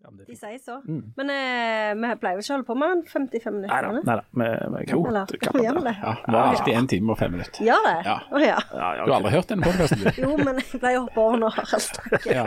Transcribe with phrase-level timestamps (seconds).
[0.00, 0.78] De sier så.
[0.88, 3.80] Men eh, vi pleier jo ikke å holde på med den 55 Nei da.
[3.90, 4.08] minutter.
[4.08, 4.24] Nei da.
[4.32, 4.46] Vi,
[4.78, 5.94] vi kan godt kalle det det?
[6.00, 7.60] Ja, Det var alltid en time og fem minutter.
[7.68, 7.96] Gjør det?
[8.08, 8.16] Ja.
[8.32, 8.56] Oh, ja.
[8.72, 10.08] ja, ja, Du har aldri hørt denne podkasten?
[10.24, 12.30] Jo, men jeg pleier å hoppe over når Harald snakker.
[12.32, 12.44] Ja.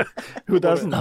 [0.50, 0.94] Who doesn't?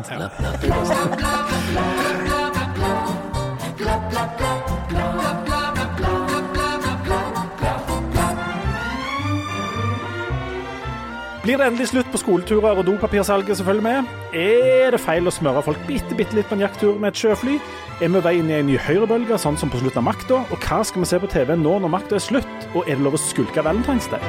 [11.43, 14.11] Blir det endelig slutt på skoleturer og dopapirsalget som følger med?
[14.39, 17.57] Er det feil å smøre folk bitte, bitte litt på en jakttur med et sjøfly?
[17.99, 20.39] Er vi vei inn i en ny høyrebølge, sånn som på slutten av Makta?
[20.55, 22.69] Og hva skal vi se på TV nå når makta er slutt?
[22.77, 24.23] Og er det lov å skulke Valentine's Day?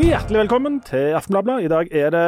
[0.00, 1.62] Hjertelig velkommen til Aftenbladet.
[1.62, 2.26] I dag er det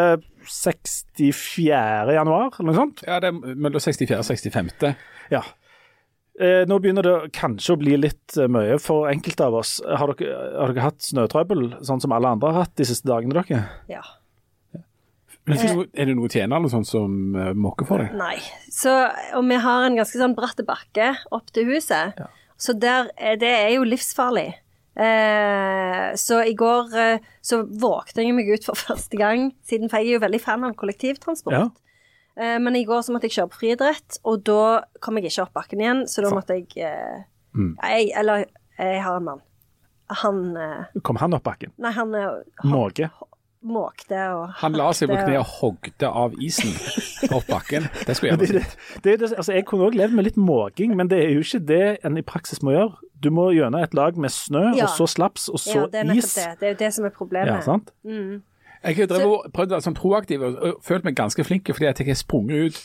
[0.49, 2.15] 64.
[2.15, 3.03] januar, eller noe sånt.
[3.07, 4.95] ja, det er mellom 64 og 65.
[5.33, 5.43] Ja.
[6.41, 9.77] Eh, nå begynner det kanskje å bli litt eh, mye for enkelte av oss.
[9.85, 13.37] Har dere, har dere hatt snøtrøbbel, sånn som alle andre har hatt de siste dagene?
[13.43, 13.67] dere?
[13.93, 14.01] Ja.
[15.45, 18.13] Men er det noe- er det noe tjener eller sånt som måker mokker for deg?
[18.15, 18.37] Nei.
[18.71, 18.93] Så,
[19.35, 22.15] og vi har en ganske sånn bratt bakke opp til huset.
[22.57, 24.53] Så der, er- det er jo livsfarlig.
[24.93, 30.01] Eh, så i går eh, så vågte jeg meg ut for første gang, siden for
[30.03, 31.57] jeg er jo veldig fan av kollektivtransport.
[31.57, 31.69] Ja.
[32.37, 35.47] Eh, men i går så måtte jeg kjøre på friidrett, og da kom jeg ikke
[35.47, 37.75] opp bakken igjen, så da måtte jeg Mm.
[37.83, 38.47] jeg, Eller
[38.79, 39.41] jeg har en mann.
[40.23, 40.39] Han
[41.05, 41.69] Kom han opp bakken?
[41.77, 43.11] Nei, han er Måke?
[43.65, 46.73] Måkte og Han la seg på kne og- og hogde av isen
[47.33, 47.89] opp bakken.
[48.07, 48.33] Det skulle
[49.05, 51.67] jeg er altså jeg kunne òg levd med litt måking, men det er jo ikke
[51.67, 52.95] det en i praksis må gjøre.
[53.23, 54.85] Du må gjennom et lag med snø, Ja.
[54.85, 56.35] og så slaps, og så Ja, det er nettopp is.
[56.35, 56.47] det.
[56.61, 57.47] Det er jo det som er problemet.
[57.55, 57.93] Ja, sant?
[58.05, 61.71] Jeg har drevet og prøvd å være sånn proaktiv og, og følt meg ganske flink
[61.71, 62.81] fordi jeg har sprunget ut.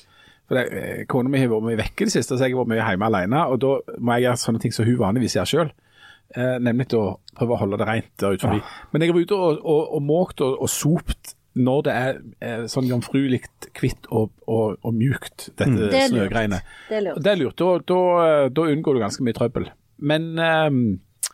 [0.48, 2.62] For det, eh, Kona mi har vært mye vekke i det siste, så jeg har
[2.64, 3.42] vært mye hjemme alene.
[3.52, 5.72] Og da må jeg gjøre sånne ting som hun vanligvis gjør sjøl.
[6.36, 8.60] Eh, nemlig å prøve å holde det rent der ute forbi.
[8.92, 12.20] Men jeg har vært ute og, og, og måkt og, og sopt når det er
[12.44, 13.40] eh, sånn jomfruelig
[13.80, 16.60] hvitt og, og, og mjukt, dette Det er snøgreiene.
[16.90, 17.24] Det er lurt.
[17.24, 17.58] Det er lurt.
[17.64, 18.02] Da, da,
[18.54, 19.70] da unngår du ganske mye trøbbel.
[19.98, 21.32] Men, eh,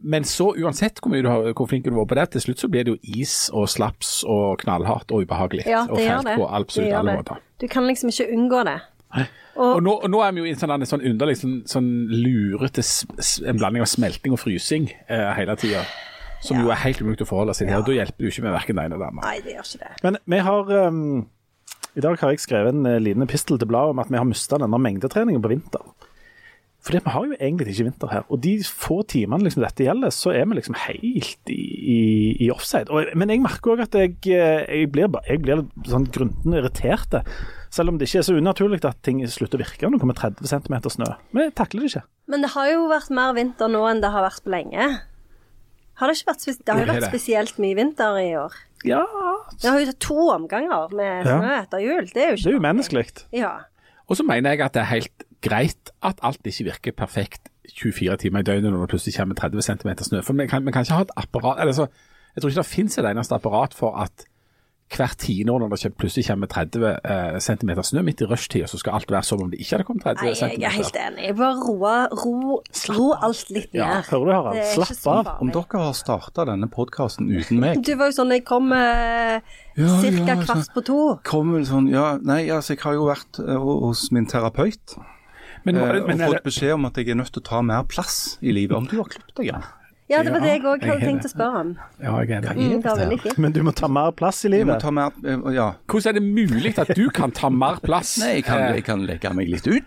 [0.00, 2.62] men så uansett hvor, mye du har, hvor flink du var på det, til slutt
[2.62, 5.66] så blir det jo is og slaps og knallhardt og ubehagelig.
[5.68, 6.38] Ja, og det gjør fælt det.
[6.38, 7.20] på Det absolutt gjør alle det.
[7.20, 7.44] måter.
[7.60, 8.78] Du kan liksom ikke unngå det.
[9.60, 12.84] Og nå, og nå er vi jo i en sånn, sånn underlig sånn, sånn lurete
[13.50, 15.82] en blanding av smelting og frysing eh, hele tida.
[16.40, 17.76] Som jo er helt umulig å forholde seg til.
[17.76, 19.24] og Da hjelper det jo ikke med verken det ene eller det.
[19.26, 19.90] Nei, det gjør ikke det.
[20.06, 21.02] Men vi har um,
[21.92, 24.28] I dag har jeg skrevet en eh, liten epistel til bladet om at vi har
[24.28, 25.84] mista denne mengdetreningen på vinter.
[26.80, 28.22] For vi har jo egentlig ikke vinter her.
[28.32, 31.58] Og de få timene liksom dette gjelder, så er vi liksom helt i,
[31.94, 31.98] i,
[32.46, 32.88] i offside.
[32.88, 37.18] Og, men jeg merker òg at jeg, eh, jeg blir, jeg blir sånn grunten irritert.
[37.70, 40.18] Selv om det ikke er så unaturlig at ting slutter å virke når det kommer
[40.22, 41.10] 30 cm snø.
[41.36, 42.04] Men jeg takler det ikke.
[42.32, 44.88] Men det har jo vært mer vinter nå enn det har vært på lenge.
[46.00, 48.56] Har det ikke vært, spes det har jo vært spesielt mye vinter i år.
[48.88, 49.02] Ja,
[49.60, 51.36] Det har jo tatt to omganger med Ja.
[51.36, 52.06] snø etter jul.
[52.08, 53.04] Det er jo det er umenneskelig.
[53.36, 53.50] Ja.
[54.08, 58.16] Og så mener jeg at det er helt greit at alt ikke virker perfekt 24
[58.24, 60.22] timer i døgnet når det plutselig kommer 30 cm snø.
[60.26, 61.86] For vi kan, vi kan ikke ha et apparat eller så,
[62.34, 64.26] Jeg tror ikke det finnes et eneste apparat for at
[64.96, 68.78] hvert tiende år når det plutselig kommer 30 eh, cm snø midt i rushtida, så
[68.78, 70.50] skal alt være som om det ikke hadde kommet 30 Nei, cm.
[70.50, 71.26] jeg er helt enig.
[71.26, 72.56] Jeg Bare roer ro,
[72.96, 74.64] ro alt litt Ja, hører du, Harald?
[74.74, 75.30] Slapp av.
[75.44, 79.38] Om dere har starta denne podkasten uten meg Du var jo sånn jeg kom eh,
[79.78, 81.00] Ja, ja, kvart på to.
[81.28, 84.98] Kom vel sånn Ja, nei, altså, jeg har jo vært eh, hos min terapeut
[85.64, 87.84] Men, eh, men, og fått beskjed om at jeg er nødt til å ta mer
[87.90, 88.76] plass i livet.
[88.78, 89.68] Om du har klippet deg igjen?
[90.10, 91.68] Ja, det var Ja, det jeg òg hadde tenkt å spørre om.
[92.02, 92.54] ja, jeg er det.
[92.56, 93.38] Mm, det var fint.
[93.38, 94.80] Men du må ta mer plass i Jeg må livet.
[94.82, 95.68] ta mer eh, Ja.
[95.86, 98.16] Hvordan er det mulig at du kan ta mer plass?
[98.18, 99.86] Nei, jeg kan, Eh, jeg kan legge meg litt ut.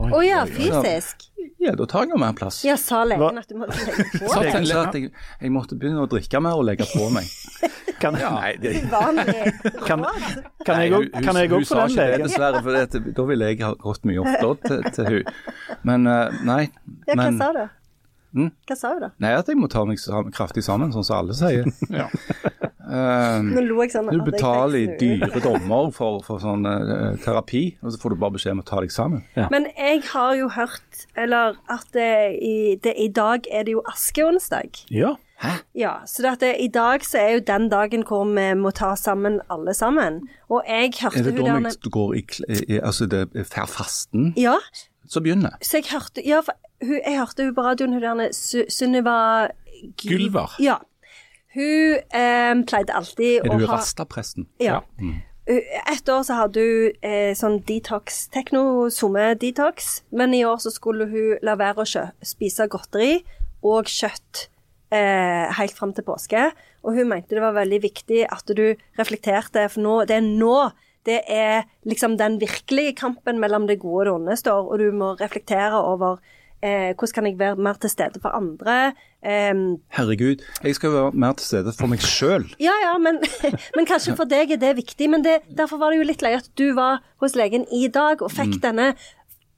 [0.00, 1.28] Å ja, fysisk?
[1.60, 2.62] Ja, da tar jeg jo mer plass.
[2.64, 4.52] Ja, sa legen at du måtte legge på Så- deg?
[4.54, 5.10] Legen sa at jeg,
[5.40, 7.24] jeg måtte begynne å drikke mer og legge på meg.
[8.04, 10.02] Kan, Nei, det, Uvanlig kan,
[10.66, 12.26] kan jeg òg kan jeg hun få sa den ikke det, legen?
[12.26, 15.22] dessverre, for det, da ville jeg ha gått mye oftere til, til hun.
[15.88, 16.58] Men eh, nei.
[17.06, 17.62] Ja, hva men, sa du?
[18.34, 18.50] Mm?
[18.66, 19.10] Hva sa du da?
[19.22, 20.00] Nei, at jeg må ta meg
[20.34, 21.68] kraftig sammen, sånn som alle sier.
[22.00, 22.08] Ja.
[22.84, 27.64] um, Nå lo jeg sånn du betaler i dyre dommer for, for sånn uh, terapi,
[27.82, 29.22] og så får du bare beskjed om å ta deg sammen.
[29.54, 32.10] Men jeg har jo hørt, eller at det
[32.42, 34.84] i, det, i dag er det jo askeonsdag.
[34.92, 35.14] Ja.
[35.42, 35.50] Hæ?
[35.76, 38.70] Ja, så det at det, i dag så er jo den dagen hvor vi må
[38.76, 40.20] ta sammen alle sammen.
[40.48, 42.22] Og jeg hørte Er det da vi går i,
[42.76, 44.54] i Altså det er fasten Ja,
[45.10, 45.58] som begynner?
[45.60, 46.54] så jeg hørte Ja, for
[46.86, 49.14] hun, jeg hørte hun på radioen, hun der Su- Sunniva
[50.00, 50.56] Gy- Gylver.
[50.62, 50.78] Ja.
[51.54, 54.46] Hun eh, pleide alltid å ha Er du rastapresten?
[54.62, 54.80] Ja.
[55.46, 61.38] Et år så hadde hun eh, sånn detox, tekno-somme-detox, men i år så skulle hun
[61.44, 63.18] la være å spise godteri
[63.64, 64.46] og kjøtt
[64.94, 66.46] eh, helt fram til påske.
[66.84, 68.64] Og hun mente det var veldig viktig at du
[68.98, 70.56] reflekterte, for nå, det er nå
[71.04, 74.86] det er liksom den virkelige kampen mellom det gode og det onde står, og du
[74.96, 76.16] må reflektere over
[76.64, 78.76] eh, hvordan kan jeg være mer til stede for andre.
[79.24, 79.52] Eh,
[79.98, 82.46] Herregud, jeg skal være mer til stede for meg sjøl.
[82.60, 83.20] ja, ja, men,
[83.76, 85.10] men kanskje for deg er det viktig.
[85.12, 88.22] Men det, derfor var det jo litt løye at du var hos legen i dag
[88.24, 88.94] og fikk denne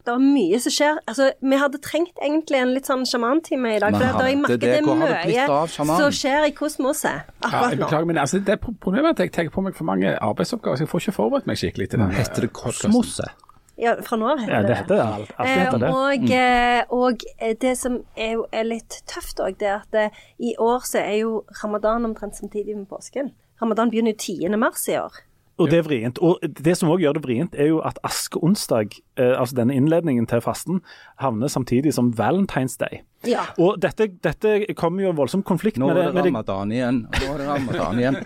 [0.07, 0.99] Det var mye som skjer.
[1.11, 3.91] Altså, vi hadde trengt egentlig en litt sånn sjamantime i dag.
[3.91, 7.71] Men For det, jeg merker det- det er mye som skjer i kosmoset Ja, akkurat
[7.73, 7.87] jeg nå.
[7.89, 10.77] beklager, men altså, det er problemet er at jeg tar på meg for mange arbeidsoppgaver,
[10.79, 12.09] så jeg får ikke forberedt meg skikkelig til det.
[12.21, 12.53] Heter det.
[12.53, 13.35] Kosmoset?
[13.77, 15.49] Ja, fra nå av heter Ja, det det Alt, alt.
[15.49, 15.91] Eh, det.
[15.93, 16.93] og, mm.
[16.97, 20.07] og eh, det som er, jo, er litt tøft òg, det er at det,
[20.41, 23.35] i år så er jo ramadan omtrent samtidig med påsken.
[23.61, 24.57] Ramadan begynner jo 10.
[24.61, 25.21] mars i år.
[25.57, 26.21] Og det er vrient.
[26.21, 30.29] Og det som òg gjør det vrient, er jo at askeonsdag, eh, altså denne innledningen
[30.29, 30.83] til fasten,
[31.23, 33.01] havner samtidig som Valentine's Day.
[33.27, 33.43] Ja.
[33.59, 36.05] Og dette, dette kommer jo en voldsom konflikt Nå med det.
[36.05, 36.99] Nå er det ramadan igjen.
[37.09, 38.19] Nå er det ramadan igjen.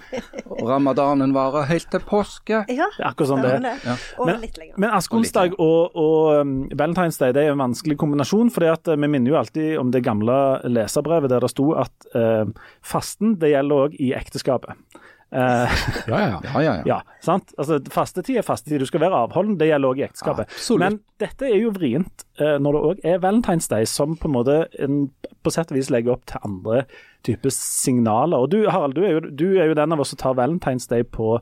[0.56, 2.64] Og ramadanen varer helt til påske.
[2.80, 2.88] ja.
[2.96, 3.68] det er akkurat sånn det er.
[3.86, 3.96] Ja.
[4.26, 4.44] Men,
[4.74, 8.50] men askeonsdag og, og um, Valentine's Day det er en vanskelig kombinasjon.
[8.52, 10.36] fordi uh, Vi minner jo alltid om det gamle
[10.68, 12.50] leserbrevet der det sto at uh,
[12.82, 14.76] fasten det gjelder òg i ekteskapet.
[15.32, 15.74] Eh,
[16.08, 16.40] Ja, ja, ja.
[16.42, 16.82] Ja, ja, ja.
[16.86, 17.52] ja, sant?
[17.58, 18.80] Altså, Fastetid er fastetid.
[18.82, 19.58] Du skal være avholden.
[19.60, 20.50] Det gjelder òg i ekteskapet.
[20.50, 20.82] Absolutt.
[20.82, 24.34] Men dette er jo vrient uh, når det òg er Valentine's Day, som på en
[24.34, 25.04] måte en,
[25.44, 26.82] på sett og vis legger opp til andre
[27.26, 28.42] typer signaler.
[28.42, 30.88] Og du Harald, du er, jo, du er jo den av oss som tar Valentine's
[30.90, 31.36] Day på,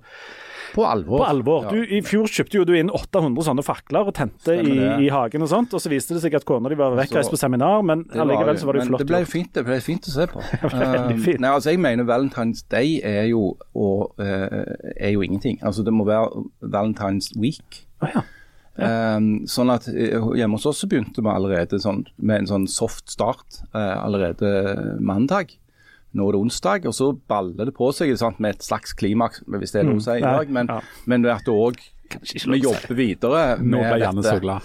[0.74, 1.22] På alvor.
[1.22, 1.66] på alvor.
[1.68, 1.74] Ja.
[1.74, 4.76] Du, I fjor kjøpte jo du inn 800 sånne fakler og tente i,
[5.06, 5.74] i hagen og sånt.
[5.76, 8.68] Og så viste det seg at kona di var vekkreist på seminar, men allikevel så
[8.68, 9.04] var det jo flott.
[9.04, 10.44] Det ble jo fint, det ble fint å se på.
[10.78, 14.62] Um, nei, altså jeg mener Valentine's Day er jo, og, uh,
[14.94, 15.58] er jo ingenting.
[15.64, 17.82] Altså Det må være Valentine's Week.
[18.02, 18.22] Å, ja.
[18.78, 22.66] Um, sånn at eh, Hjemme hos oss så begynte vi allerede sånn, med en sånn
[22.70, 25.56] soft start uh, allerede mandag.
[26.16, 29.42] Nå er det onsdag, og så baller det på seg sant, med et slags klimaks,
[29.46, 30.32] hvis det er lov å si i Mm.
[30.38, 30.48] Dag.
[30.50, 30.80] Men, ja.
[31.06, 31.76] men at det òg
[32.48, 34.62] vi jobber videre Nå ble med så dette glad.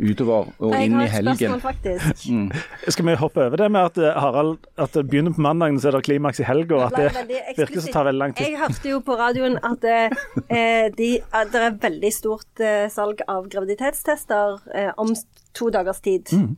[0.00, 1.58] utover og inn i helgen.
[1.60, 2.46] Mm.
[2.88, 5.90] Skal vi hoppe over det med at eh, Harald, at det begynner på mandagen, så
[5.90, 8.46] er det klimaks i helga, at det virker som tar veldig lang tid?
[8.48, 11.10] Jeg hørte jo på radioen at eh, de,
[11.52, 15.12] det er veldig stort eh, salg av graviditetstester eh, om
[15.52, 16.32] to dagers tid.
[16.32, 16.56] Mm.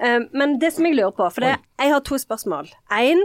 [0.00, 2.72] Eh, men det som jeg lurer på, for det, jeg har to spørsmål.
[2.90, 3.22] Én,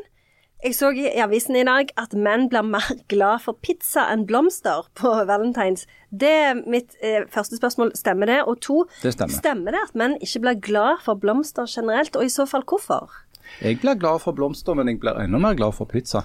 [0.66, 4.26] jeg så i i avisen i dag at menn blir mer glad for pizza enn
[4.30, 5.86] blomster på valentines.
[6.12, 7.94] Det er mitt eh, første spørsmål.
[7.98, 8.42] Stemmer det?
[8.50, 9.72] Og to, Det stemmer.
[9.76, 13.14] det at menn ikke blir glad for blomster generelt, og i så fall hvorfor?
[13.62, 16.24] Jeg blir glad for blomster, men jeg blir enda mer glad for pizza.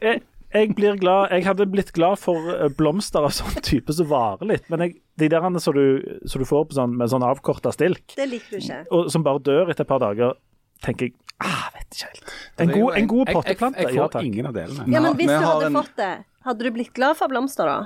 [0.00, 0.22] Jeg,
[0.54, 4.46] jeg blir glad Jeg hadde blitt glad for eh, blomster av sånn type som varer
[4.54, 8.14] litt, men jeg, de der som du, du får på sånn, med sånn avkorta stilk,
[8.16, 8.84] Det liker du ikke.
[8.94, 10.36] og som bare dør etter et par dager,
[10.84, 12.32] tenker jeg ah, vet ikke helt.
[12.58, 14.24] En god, en god Jeg, jeg, potteplante, jeg ja får takk.
[14.26, 14.86] ingen av delene.
[14.90, 16.12] Ja, men hvis du hadde en- fått det,
[16.44, 17.78] hadde du blitt glad for blomster da?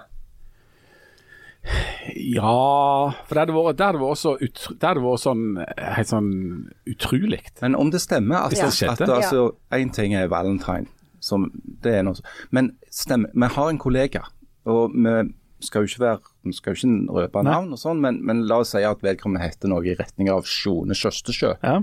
[2.16, 5.44] Ja, for det hadde vært, det hadde vært, så det hadde vært sånn,
[5.78, 6.30] helt sånn
[6.90, 7.42] utrolig.
[7.62, 8.66] Men om det stemmer at, Ja.
[8.90, 10.88] at altså, en ting er valentine,
[11.20, 11.50] som
[11.82, 12.14] det er noe
[12.50, 14.24] Men stemmer, vi har en kollega,
[14.66, 18.18] og vi skal jo ikke være vi skal jo ikke røpe navn og sånn, men,
[18.26, 21.82] men la oss si at vedkommende heter noe i retning av Sjone Kjøstesjø, Ja.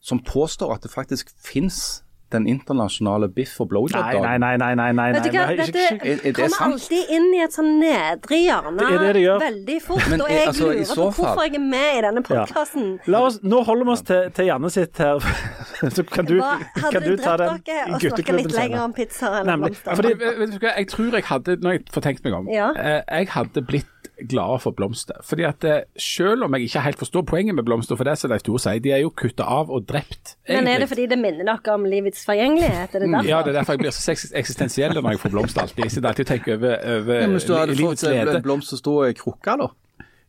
[0.00, 4.40] Som påstår at det faktisk fins den internasjonale biff- og Nei, nei, blowjob-dagen.
[4.40, 6.72] nei, nei, nei, nei, Vet du nei, hva, nei, dette Er- er det kommer sant?
[6.76, 10.04] alltid inn i et sånn nedre hjørne Det er det de veldig fort.
[10.10, 12.44] Men, og jeg altså, lurer på fall- hvorfor jeg er med i denne Ja.
[12.46, 12.86] podkasten.
[13.08, 15.18] La oss, nå holder vi oss til, til Janne sitt her,
[15.96, 16.54] så kan du, Hva,
[16.92, 18.84] kan du du ta drept den dere i og snakket gutteklubben litt lenger senere.
[18.84, 19.96] om pizza enn blomster?
[19.96, 20.14] Fordi-
[20.54, 22.70] du hva, jeg tror jeg hadde, når jeg får tenkt meg om, Ja.
[22.78, 23.86] eh, jeg hadde blitt
[24.28, 25.16] glad for blomster.
[25.24, 28.30] Fordi at eh, selv om jeg ikke helt forstår poenget med blomster, for det som
[28.32, 30.34] Leif Tore sier, de er jo kutta av og drept.
[30.48, 32.94] Men er det fordi det minner dere om livets forgjengelighet?
[32.94, 33.28] Er det derfor?
[33.28, 35.84] Ja, det er derfor jeg blir så eksistensiell når jeg får blomster alltid.
[35.84, 38.82] Jeg sitter alltid og tenker over, over Ja, hvis du hadde fått en blomst som
[38.82, 39.70] sto i krukka, da?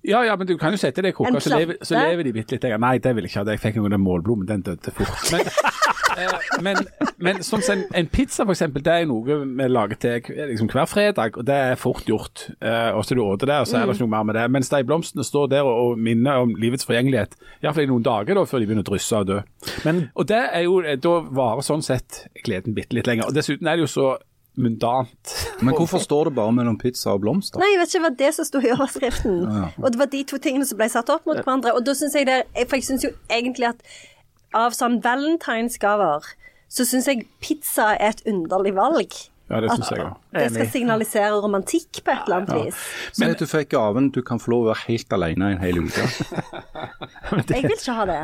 [0.01, 2.31] Ja, ja, men du kan jo sette det i krukka, så, lever- så lever de
[2.33, 2.79] bitte litt lenger.
[2.81, 3.51] Nei, det vil jeg ikke ha.
[3.53, 5.27] Jeg fikk jo den målblomen, den døde fort.
[5.31, 5.90] Men, eh,
[6.65, 6.77] men,
[7.21, 10.69] men sånn som en, en pizza, for eksempel, det er noe vi lager til liksom,
[10.71, 12.47] hver fredag, og det er fort gjort.
[12.63, 14.47] Uh, og så du åter det, og så er det ikke noe mer med det.
[14.53, 18.37] Mens de blomstene står der og, og minner om livets forgjengelighet, iallfall i noen dager
[18.37, 19.39] da, før de begynner å drysse og dø.
[19.87, 23.29] Men Og det er jo, eh, da varer sånn sett gleden bitte litt lenger.
[23.29, 24.11] Og dessuten er det jo så
[24.59, 25.33] mundant.
[25.61, 27.61] Men hvorfor står det bare mellom pizza og blomster?
[27.61, 29.37] Nei, jeg vet ikke, det var det som sto i overskriften.
[29.79, 31.75] Og det var de to tingene som ble satt opp mot hverandre.
[31.77, 33.85] Og da synes jeg det For jeg syns jo egentlig at
[34.57, 36.31] av sånn valentinsgaver,
[36.71, 39.15] så syns jeg pizza er et underlig valg.
[39.51, 40.19] Ja, det syns jeg òg.
[40.31, 42.83] Det skal signalisere romantikk på et eller annet vis.
[43.17, 45.81] Si at du fikk gaven du kan få lov å være helt alene en hel
[45.83, 46.05] uke.
[47.51, 48.21] Jeg vil ikke ha det.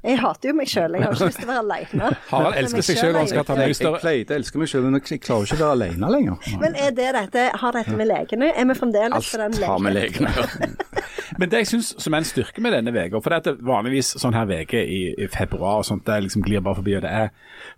[0.00, 0.96] Jeg hater jo meg sjøl.
[0.96, 2.10] Jeg har ikke lyst til å være aleine.
[2.32, 4.70] Harald elsker seg selv, han skal ta Jeg, mye jeg større pleide å elske meg
[4.72, 6.52] selv, men jeg klarer ikke å være alene lenger.
[6.62, 8.52] Men er det dette, har dette med legene?
[8.54, 10.70] Er vi fremdeles på den Alt har med legene å gjøre.
[11.40, 14.10] Men det jeg syns som er en styrke med denne uka, for det er vanligvis
[14.20, 17.12] sånn her uke i, i februar og sånt, det liksom glir bare forbi, og det
[17.16, 17.30] er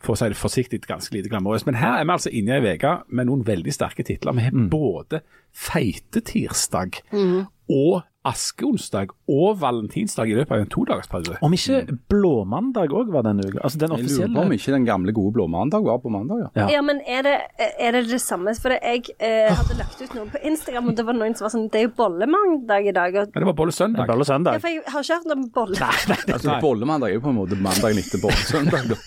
[0.02, 1.68] for å si det forsiktig ganske lite glamorøst.
[1.68, 4.34] Men her er vi altså inne i ei uke med noen veldig sterke titler.
[4.38, 11.38] Vi har både Feitetirsdag og Askeonsdag og Valentinsdag i løpet av en todagerspause.
[11.42, 13.58] Om ikke Blåmandag òg var denne uka?
[13.66, 16.50] Altså den Jeg lurer på om ikke den gamle gode blåmandag var på mandag, ja.
[16.60, 16.66] Ja.
[16.76, 18.54] Ja, men er det, er det det samme?
[18.62, 21.54] For jeg eh, hadde lagt ut noe på Instagram, og det var noen som var
[21.56, 23.18] sånn Det er jo bollemandag i dag.
[23.22, 24.12] Og, Men det var bollesøndag.
[24.12, 25.90] Bolle ja, for jeg har ikke hørt om bolle.
[26.32, 28.86] Altså, Bollemandag er jo på en måte mandagen etter bollesøndag.
[28.92, 29.00] da.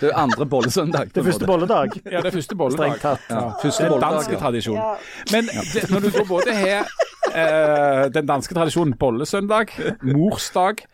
[0.00, 1.14] Det er andre bollesøndag.
[1.14, 1.96] Det er første bolledag.
[2.04, 2.98] Ja, det er første bolledag.
[2.98, 3.24] Strengt tatt.
[3.30, 4.18] Ja, Det første er bolledag.
[4.18, 4.42] dansk ja.
[4.44, 4.76] tradisjon.
[4.76, 4.92] Ja.
[5.32, 6.92] Men det, når du da både har
[7.34, 10.84] eh, den danske tradisjonen bollesøndag, morsdag,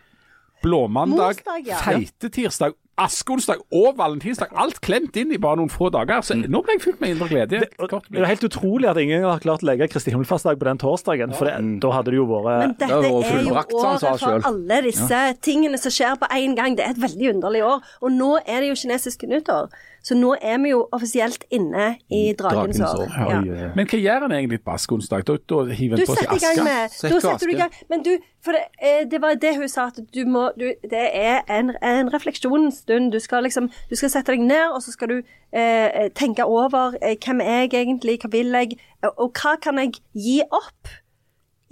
[0.62, 1.78] blåmandag, Morsdag, ja.
[1.85, 6.23] feitetirsdag, askeonsdag og valentinsdag, alt klemt inn i bare noen få dager.
[6.25, 7.61] Så nå ble jeg fylt med indre glede.
[7.61, 10.81] Det, Det er helt utrolig at ingen har klart å legge Kristi himmelfartsdag på den
[10.81, 14.23] torsdagen, for det, da hadde det jo vært Men dette Det er jo året for
[14.23, 14.49] selv.
[14.49, 16.78] alle disse tingene som skjer på én gang.
[16.78, 17.85] Det er et veldig underlig år.
[18.00, 19.69] Og nå er det jo kinesiske nyttår.
[20.06, 23.08] Så nå er vi jo offisielt inne i dragens år.
[23.10, 23.38] Ja.
[23.40, 23.70] Oi.
[23.75, 25.25] Men hva gjør en egentlig på askeonsdag?
[25.26, 27.72] Da, da hiver Du en på seg gang med Da setter du i gang.
[27.90, 28.12] Men du,
[28.44, 31.72] for det, eh, det var det hun sa, at du må du, Det er en,
[31.82, 33.10] en refleksjonsstund.
[33.12, 35.16] Du skal liksom Du skal sette deg ned, og så skal du
[35.50, 38.78] eh, tenke over eh, hvem er jeg egentlig, hva vil jeg,
[39.10, 40.94] og, hva kan jeg gi opp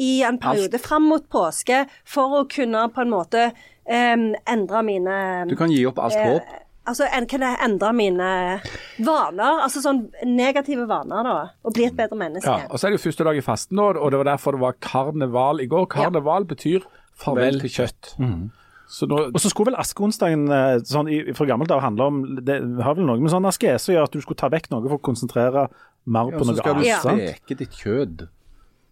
[0.03, 5.19] i en periode fram mot påske for å kunne på en måte eh, endre mine
[5.47, 6.55] Du kan gi opp alt eh, håp.
[6.85, 8.31] Altså, en, kan jeg endre mine
[9.05, 9.63] vaner?
[9.65, 11.37] Altså sånn negative vaner, da.
[11.65, 12.51] Og bli et bedre menneske.
[12.51, 14.61] Ja, og så er det jo første dag i fasten og det var derfor det
[14.61, 15.89] var karneval i går.
[15.95, 16.85] Karneval betyr
[17.17, 18.13] farvel til kjøtt.
[18.95, 22.59] Så nå Og så skulle vel askeonsdagen eh, sånn, fra gammelt av handle om Det
[22.85, 24.99] har vel noe med sånn askese å gjøre, at du skulle ta vekk noe for
[24.99, 25.67] å konsentrere
[26.05, 26.85] mer Og på noe annet.
[26.85, 28.27] Ja, så skal du steke ditt kjød.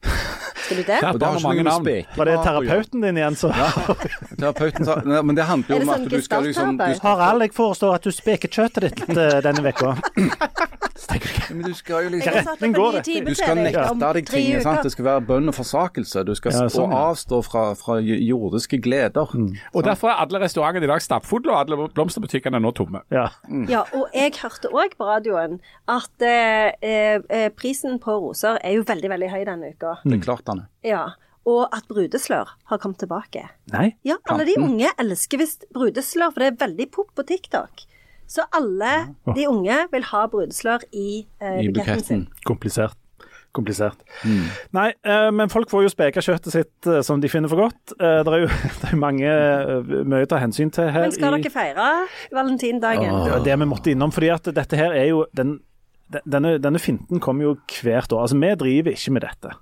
[0.76, 0.98] Du det?
[1.02, 1.88] Ja, Og det har mange navn.
[2.16, 5.92] Var det terapeuten din igjen, så Terapeuten sa Nei, Men det handler Er jo om
[5.92, 9.16] sånn at du skal liksom du, skal, Harald, jeg forestår at du speker kjøttet ditt
[9.16, 9.96] eh, denne veka.
[11.50, 13.02] Men du skal jo liksom retning går det?
[13.26, 14.60] Du skal nekte deg ting.
[14.64, 14.82] sant?
[14.86, 16.24] Det skal være bønn og forsakelse.
[16.28, 17.00] Du skal Ja, sånn, ja.
[17.12, 19.32] avstå fra, fra jordiske gleder.
[19.74, 23.02] Og derfor er alle restaurantene i dag stappfulle, og alle blomsterbutikkene er nå tomme.
[23.12, 23.28] Ja.
[23.68, 25.58] Ja, og jeg hørte òg på radioen
[25.90, 29.98] at eh, eh, prisen på roser er jo veldig, veldig høy denne uka.
[30.04, 30.68] Det er klart, Anne.
[30.86, 31.06] Ja.
[31.48, 33.48] Og at brudeslør har kommet tilbake.
[33.72, 33.96] Nei?
[34.06, 37.82] Ja, alle de unge elsker visst brudeslør, for det er veldig pop på TikTok.
[38.32, 38.92] Så alle
[39.36, 42.26] de unge vil ha brudeslør i, eh, I buketten sin.
[42.48, 42.96] Komplisert.
[43.52, 43.98] Komplisert.
[44.24, 44.46] Mm.
[44.72, 47.92] Nei, eh, men folk får jo speka kjøttet sitt eh, som de finner for godt.
[48.00, 48.48] Eh, det er jo
[48.80, 51.04] det er mange eh, mye å ta hensyn til her.
[51.04, 51.90] Men skal i- dere feire
[52.32, 53.12] valentindagen?
[53.26, 55.58] Det var det vi måtte innom, fordi at dette her er jo den,
[56.14, 58.24] den- denne, denne finten kommer jo hvert år.
[58.24, 59.52] Altså, vi driver ikke med dette.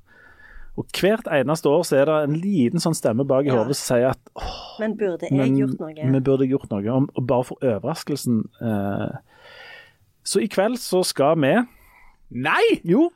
[0.79, 3.59] Og hvert eneste år så er det en liten sånn stemme bak i Ja.
[3.63, 6.11] hodet som sier at åh, Men burde jeg men gjort noe?
[6.13, 7.07] vi burde gjort noe.
[7.17, 9.17] Og bare for overraskelsen eh,
[10.25, 11.55] Så i kveld så skal vi
[12.31, 12.81] Nei!
[12.85, 13.11] Jo,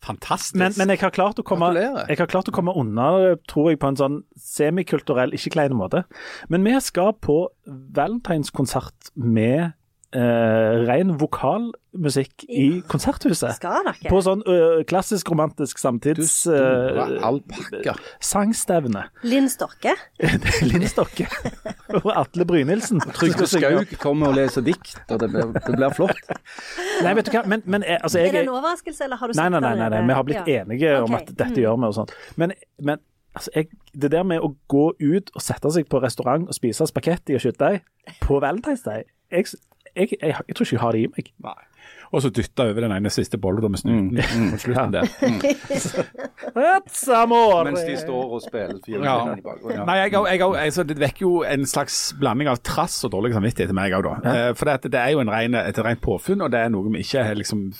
[0.00, 0.54] Fantastisk.
[0.56, 3.78] men, men jeg har klart å komme Jeg har klart å komme unna tror jeg,
[3.82, 6.04] på en sånn semikulturell, ikke klein måte.
[6.48, 9.72] Men vi skal på valentinskonsert med
[10.16, 13.54] eh, ren vokalmusikk i Konserthuset.
[13.58, 13.94] Skal dere?
[14.10, 14.56] På sånn ø,
[14.90, 16.32] klassisk romantisk Du samtids...
[16.44, 17.94] store eh, alpakka.
[18.24, 19.04] sangstevne.
[19.26, 19.94] Linn Stokke?
[20.70, 21.28] Linn Stokke
[22.00, 23.00] og Atle Brynildsen.
[23.16, 26.20] Trygve Skaug kommer og leser dikt, og det blir, det blir flott.
[27.04, 29.36] Nei, vet du hva, men, men altså, jeg Er det en overraskelse, eller har du
[29.38, 30.02] Nei, sett nei, nei, nei, nei.
[30.10, 30.62] vi har blitt Ja.
[30.64, 31.62] enige om at dette Mm.
[31.64, 32.12] gjør vi og sånt.
[32.38, 33.00] Men, men
[33.34, 36.86] altså, jeg, det der med å gå ut og sette seg på restaurant og spise
[36.86, 37.80] spagetti og kjøttdeig
[38.22, 39.46] på valentinsdag jeg,
[39.96, 41.26] jeg, jeg, jeg, tror ikke jeg har det i meg.
[41.44, 41.58] Nei.
[42.10, 44.48] Og så dytta over den ene siste bollen med snuten Mm.
[44.50, 45.06] mot slutten der.
[45.22, 45.38] Mm.
[47.64, 49.34] Mens de står og spiller fire Ja.
[49.36, 49.86] i bakgrunnen.
[49.86, 53.68] Nei, jeg, jeg, jeg, Det vekker jo en slags blanding av trass og dårlig samvittighet
[53.70, 54.14] til meg òg, da.
[54.24, 54.52] Ja.
[54.58, 56.98] For det, det er jo en ren, et rent påfunn, og det er noe vi
[57.04, 57.70] ikke har liksom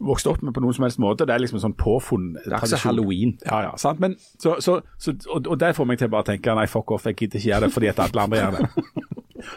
[0.00, 1.26] vokst opp med på noen som helst måte.
[1.28, 3.34] Det er liksom en sånn påfunn Det er ikke så halloween.
[3.44, 4.00] Ja, ja, sant?
[4.00, 6.94] Men, så, så, så, og, og det får meg til å bare tenke nei, fuck
[6.96, 9.10] off, jeg gidder ikke gjøre det fordi at alle andre gjør det.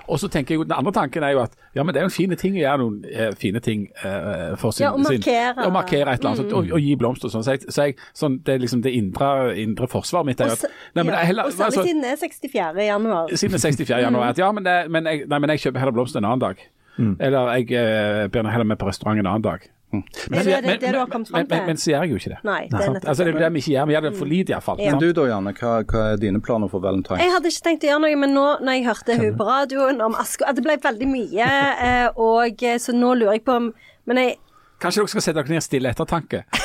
[0.08, 2.08] Og så tenker jeg, jo, Den andre tanken er jo at ja, men det er
[2.08, 5.04] jo en fine ting å gjøre noen eh, fine ting eh, for sin Ja, og
[5.06, 5.54] markere.
[5.54, 6.58] Sin, og markere et eller annet, mm.
[6.58, 7.46] og, og gi blomster og sånn.
[7.48, 9.30] Så, jeg, så jeg, sånn, det er liksom det indre,
[9.62, 12.16] indre forsvaret mitt er Og at nei, men ja, heller, og særlig altså, siden det
[12.16, 12.88] er 64.
[12.88, 13.36] januar.
[13.36, 14.02] siden det er 64.
[14.08, 16.44] januar, at ja, men, det, men, jeg, nei, men jeg kjøper heller blomster en annen
[16.44, 16.68] dag.
[16.98, 17.16] Mm.
[17.22, 19.68] Eller jeg eh, blir heller med på restaurant en annen dag.
[19.88, 20.02] Er
[20.44, 21.58] det det, det du har kommet men, fram til?
[21.58, 22.40] men, men så gjør jeg jo ikke det.
[22.44, 23.52] Nei, det er nettopp Altså, det er det.
[23.54, 23.86] vi ikke gjør.
[23.88, 24.82] Vi gjør det for lite, iallfall.
[24.84, 24.92] Ja.
[24.92, 27.20] Men du da, Janne, hva, hva er dine planer for valentine?
[27.24, 30.04] Jeg hadde ikke tenkt å gjøre noe, men nå når jeg hørte hun på radioen
[30.04, 31.52] om Asko Det ble veldig mye,
[31.88, 33.72] eh, og eh, så nå lurer jeg på om
[34.10, 34.36] Men jeg
[34.84, 36.44] Kanskje dere skal sette dere ned stille ettertanke?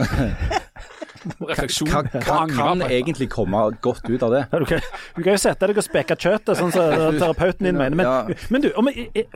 [1.50, 1.88] Refleksjon.
[1.90, 4.42] Hva, hva kan egentlig komme godt ut av det?
[4.52, 4.80] Ja, Du kan,
[5.16, 7.96] du kan jo sette deg og speke kjøttet, sånn som terapeuten din mener.
[8.00, 8.46] Men, Ja.
[8.50, 8.70] men du,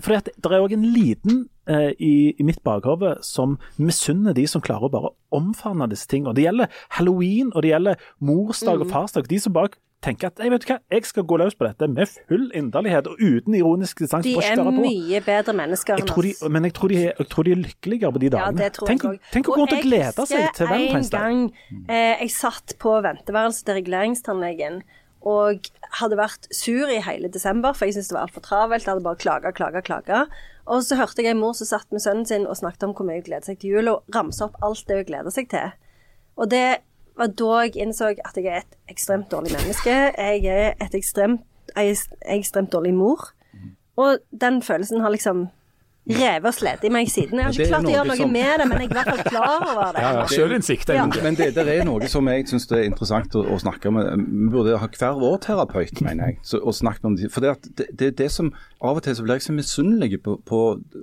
[0.01, 4.63] for det er òg en liten eh, i, i mitt bakhode som misunner de som
[4.65, 6.35] klarer å bare omfavne disse tingene.
[6.37, 9.29] Det gjelder halloween, og det gjelder morsdag og farsdag.
[9.31, 9.75] De som bare
[10.05, 13.21] tenker at jeg vet hva, jeg skal gå løs på dette med full inderlighet og
[13.21, 14.29] uten ironisk distanse.
[14.29, 14.73] De er på.
[14.77, 16.43] mye bedre mennesker enn oss.
[16.49, 18.59] men jeg tror, de jeg tror de er lykkeligere på de Ja, dagene.
[18.63, 21.21] det tror tenk, tenk å gå rundt og glede seg til En valentinsdag.
[21.21, 24.83] gang eh, jeg satt på venteværelset til reguleringstannlegen
[25.25, 25.71] og
[26.01, 28.85] hadde vært sur i hele desember, for jeg syntes det var altfor travelt.
[28.85, 30.27] Jeg hadde bare klaga, klaga, klaga.
[30.69, 33.07] Og så hørte jeg en mor som satt med sønnen sin og snakket om hvor
[33.09, 35.73] mye hun gleder seg til jul, og ramsa opp alt det hun gleder seg til.
[36.37, 36.67] Og det
[37.17, 39.91] var da jeg innså at jeg er et ekstremt dårlig menneske.
[39.91, 41.41] Jeg er et ekstremt,
[41.77, 43.29] jeg er ekstremt dårlig mor.
[43.97, 45.47] Og den følelsen har liksom
[46.05, 47.39] revet og slitt i meg siden.
[47.41, 48.97] Jeg har ikke er klart å gjøre noe som- med det, men jeg er i
[48.99, 50.01] hvert fall klar over det.
[50.05, 50.89] Ja, ja, Sjølinnsikt.
[50.93, 51.07] Ja.
[51.25, 53.97] Men det, det er noe som jeg syns er interessant å, å snakke om.
[53.97, 56.39] Vi burde ha hver vår terapeut, mener jeg.
[56.45, 57.31] Så, og snakke om det.
[57.33, 58.53] For det, at det, det er det som
[58.85, 60.59] Av og til så blir jeg så misunnelig på, på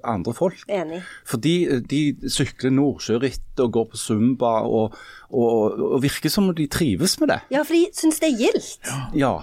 [0.06, 0.60] andre folk.
[0.70, 1.00] Enig.
[1.26, 1.56] Fordi
[1.90, 4.94] de sykler nordsjøritt og går på zumba og,
[5.34, 7.40] og, og virker som om de trives med det.
[7.50, 8.92] Ja, for de syns det er gildt.
[9.18, 9.34] Ja.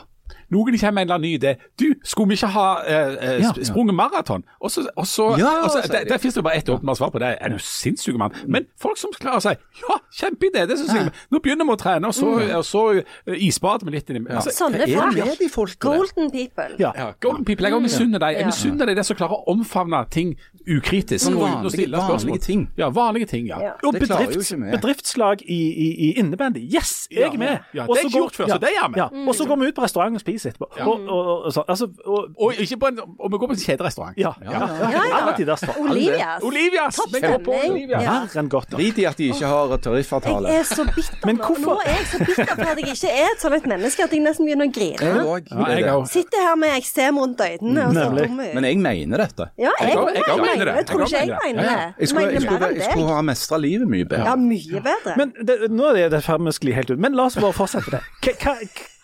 [0.51, 1.55] Noen kommer med en eller annen ny idé.
[1.79, 3.51] Du, skulle vi ikke ha eh, eh, Ja.
[3.53, 4.45] sp- sprunget maraton?
[4.61, 6.97] Og så, og så Ja, og så, der, der finnes det jo bare ett åpenbart
[6.97, 7.37] svar på det.
[7.41, 8.33] Er du sinnssyk mann?
[8.47, 9.49] Men folk som klarer å si
[9.83, 11.11] ja, kjempeidé, det syns jeg.
[11.31, 14.51] Nå begynner vi å trene, og så, og så eh, isbader vi litt inni altså,
[14.57, 15.15] Sånne er folk.
[15.15, 15.99] med de folkene?
[15.99, 16.69] Golden people.
[16.79, 16.93] Ja.
[16.97, 17.69] ja, Golden people.
[17.69, 18.33] Jeg misunner deg.
[18.39, 18.47] Jeg Ja.
[18.47, 20.37] misunner deg det som klarer å omfavne ting
[20.67, 21.29] ukritisk.
[21.29, 22.19] Og uten å stille spørsmål.
[22.25, 22.65] vanlige ting.
[22.79, 23.59] Ja, vanlige ting, ja.
[23.63, 23.73] Ja.
[23.85, 26.61] Og bedrifts, bedriftslag i, i, i innebandy.
[26.75, 27.59] Yes, jeg er med!
[27.75, 28.99] Ja, det er så ikke går- gjort før, så det gjør vi.
[29.01, 29.09] Ja.
[29.29, 30.69] Og så går vi ut på restaurant og spiser etterpå.
[30.81, 33.63] Og, og, og, så, altså, og, Og, ikke på en, og vi går på en
[33.65, 34.15] kjederestaurant.
[34.19, 35.57] ja, ja, ja, Ja, ja.
[35.79, 36.43] Olivias.
[36.43, 36.95] Olivias!
[36.97, 37.91] Topp Vi går på stemning.
[37.91, 38.43] Ja.
[38.49, 38.71] Godt.
[38.73, 41.55] Drit i at de ikke har Jeg er så bitter nå.
[41.59, 44.23] Nå er jeg så bitter for at jeg ikke er et sånt menneske at jeg
[44.25, 45.79] nesten begynner å grine.
[45.83, 45.97] Ja.
[46.11, 48.55] Sitter her med eksem rundt øynene og ser dum ut.
[48.55, 49.49] Men jeg mener dette.
[49.59, 50.75] Ja, jeg Jeg jeg, jeg mener det.
[50.77, 51.95] Jeg tror ikke jeg mener det.
[51.99, 54.25] Jeg skulle, jeg skulle, jeg skulle ha mestra livet mye bedre.
[54.29, 55.17] Ja, mye bedre.
[55.17, 57.01] Men det, nå er det i ferd med å skli helt ut.
[57.01, 58.37] Men la oss bare fortsette det.
[58.43, 58.57] Hva,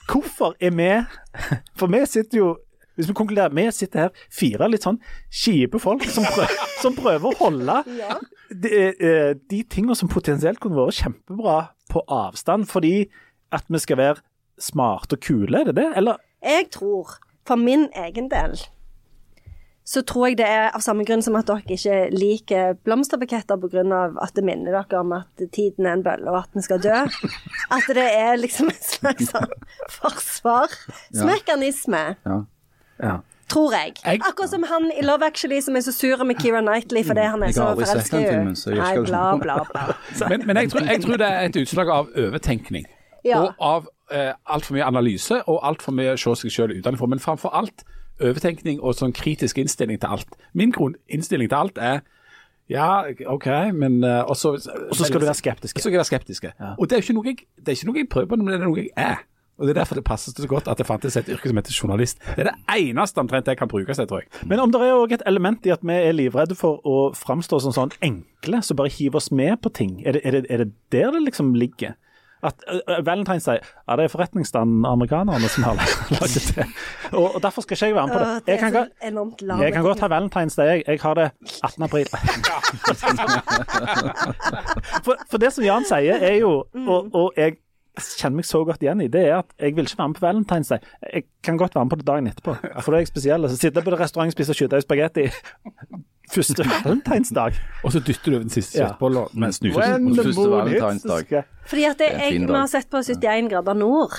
[0.08, 0.90] hvorfor er vi
[1.78, 2.52] For vi sitter jo
[2.94, 5.00] hvis vi konkluderer, Vi sitter her, fire litt sånn
[5.34, 8.18] kjipe folk som prøver, som prøver å holde Ja.
[8.54, 11.56] de, eh, de tingene som potensielt kunne vært kjempebra
[11.90, 13.08] på avstand, fordi
[13.50, 14.22] at vi skal være
[14.62, 15.88] smarte og kule, er det det?
[15.98, 18.54] Eller Jeg tror, for min egen del,
[19.84, 23.82] så tror jeg det er av samme grunn som at dere ikke liker blomsterbuketter pga.
[24.22, 27.02] at det minner dere om at tiden er en bølle og at vi skal dø.
[27.70, 29.52] At det er liksom en slags sånn
[30.00, 32.40] forsvarsmekanisme, Ja.
[33.02, 33.16] ja.
[33.48, 33.92] tror jeg.
[34.04, 37.20] Jeg- Akkurat som han i Love Actually som er så sur med Keira Knightley fordi
[37.20, 38.54] han er så forelska i henne.
[38.66, 39.94] Nei, bla, bla, bla.
[40.28, 42.84] Men, men jeg, tror, jeg tror det er et utslag av overtenkning.
[43.24, 43.38] Ja.
[43.42, 47.06] Og av eh, altfor mye analyse og altfor mye se seg selv utenfor.
[47.06, 47.84] Men framfor alt
[48.24, 50.36] overtenkning og sånn kritisk innstilling til alt.
[50.52, 52.02] Min grunninnstilling til alt er
[52.72, 55.76] ja, OK, men uh, Og så skal du være skeptisk.
[55.76, 56.46] Så skal jeg være skeptisk.
[56.78, 58.48] Og det er jo ikke noe jeg, det er ikke noe jeg prøver på, men
[58.48, 59.20] det er noe jeg er.
[59.58, 61.76] Og Det er derfor det passer så godt at det fantes et yrke som heter
[61.82, 62.18] journalist.
[62.34, 64.46] Det er det eneste omtrent jeg kan bruke seg, tror jeg.
[64.50, 67.60] Men om det er òg et element i at vi er livredde for å framstå
[67.62, 70.00] som sånn enkle, så bare hiver oss med på ting.
[70.02, 71.94] Er det, er det, er det der det liksom ligger?
[72.44, 72.76] At uh,
[73.06, 75.74] Valentine's sier ja, det er forretningsstanden amerikanerne som har
[76.14, 76.66] laget det.
[77.12, 78.26] Og, og derfor skal ikke jeg være med på det.
[78.52, 78.74] Jeg kan,
[79.62, 80.82] jeg kan godt ha Valentine's Day, jeg.
[80.86, 81.30] Jeg har det
[81.64, 81.82] 18.
[81.82, 82.06] april.
[85.04, 87.52] for, for det som Jan sier, er jo, og, og jeg
[88.00, 90.24] kjenner meg så godt igjen i, det er at jeg vil ikke være med på
[90.26, 90.78] Valentine's Day.
[91.12, 93.48] Jeg kan godt være med på det dagen etterpå, for da er jeg spesiell.
[93.50, 95.26] Så sitter jeg på restaurant og spiser kjøttdeig og spagetti
[96.34, 97.58] første valentinsdag.
[97.84, 98.88] Og så dytter du den siste Ja.
[98.88, 99.74] kjøttbollen med snus.
[99.76, 101.44] The første valentinsdag.
[101.70, 104.16] Fordi at det, jeg, vi har sett på 71 grader nord.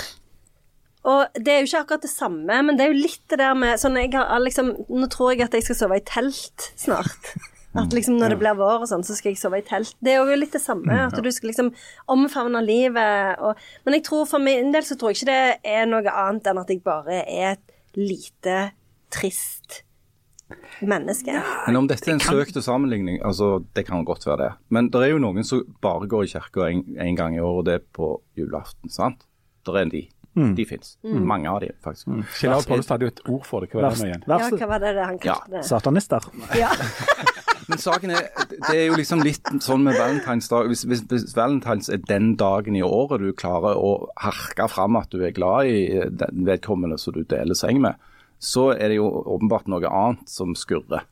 [1.05, 3.53] Og det er jo ikke akkurat det samme, men det er jo litt det der
[3.53, 7.35] med sånn jeg har liksom, Nå tror jeg at jeg skal sove i telt snart.
[7.75, 9.95] At liksom når det blir vår og sånn, så skal jeg sove i telt.
[10.03, 10.95] Det er jo litt det samme.
[11.07, 11.73] At du skal liksom
[12.11, 13.41] omfavne livet.
[13.43, 16.47] Og, men jeg tror for min del så tror jeg ikke det er noe annet
[16.51, 18.71] enn at jeg bare er et lite,
[19.13, 19.81] trist
[20.85, 21.35] menneske.
[21.67, 24.51] Men om dette er en søkt sammenligning, altså det kan godt være det.
[24.69, 27.61] Men det er jo noen som bare går i kirka en, en gang i året,
[27.61, 28.91] og det er på julaften.
[28.93, 29.25] sant?
[29.65, 30.03] Det er en de.
[30.35, 30.97] De fins.
[31.03, 32.09] Mange av de, faktisk.
[32.35, 33.69] Kjell Arne Pollestad hadde jo et ord for det.
[33.71, 34.25] Hva var det igjen?
[34.27, 35.63] Ja, hva var det han kalte det?
[35.63, 36.27] satanister.
[36.59, 36.73] Ja.
[37.69, 38.27] Men saken er,
[38.67, 40.69] det er jo liksom litt sånn med valentinsdag.
[40.69, 45.09] Hvis, hvis, hvis valentines er den dagen i året du klarer å harke fram at
[45.13, 47.97] du er glad i den vedkommende som du deler seng med,
[48.37, 51.07] så er det jo åpenbart noe annet som skurrer.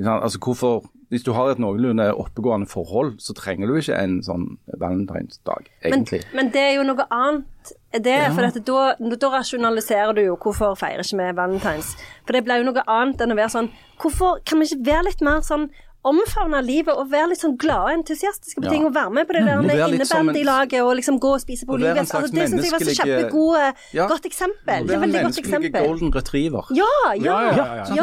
[0.00, 4.46] Altså hvorfor, Hvis du har et noenlunde oppegående forhold, så trenger du ikke en sånn
[4.80, 6.22] valentinsdag, egentlig.
[6.32, 7.72] men det er jo noe annet.
[7.92, 11.92] Det, for at da, da rasjonaliserer du jo hvorfor feirer ikke vi valentines.
[12.24, 13.68] For det blir jo noe annet enn å være sånn
[14.00, 15.68] Hvorfor kan vi ikke være litt mer sånn
[16.04, 18.70] omfavne livet og være litt sånn glade og entusiastiske på Ja.
[18.70, 21.40] ting og være med på det der med litt som innebandylaget og liksom gå og
[21.40, 22.02] spise på Og Olivia.
[22.02, 24.06] Altså, det syns jeg var så kjempegodt Ja.
[24.08, 24.78] godt eksempel.
[24.82, 25.86] Det Det er en veldig godt menneskelig eksempel.
[25.86, 26.64] golden retriever.
[26.74, 27.94] Ja, ja, Ja, ja, ja, ja.
[27.94, 28.02] ja,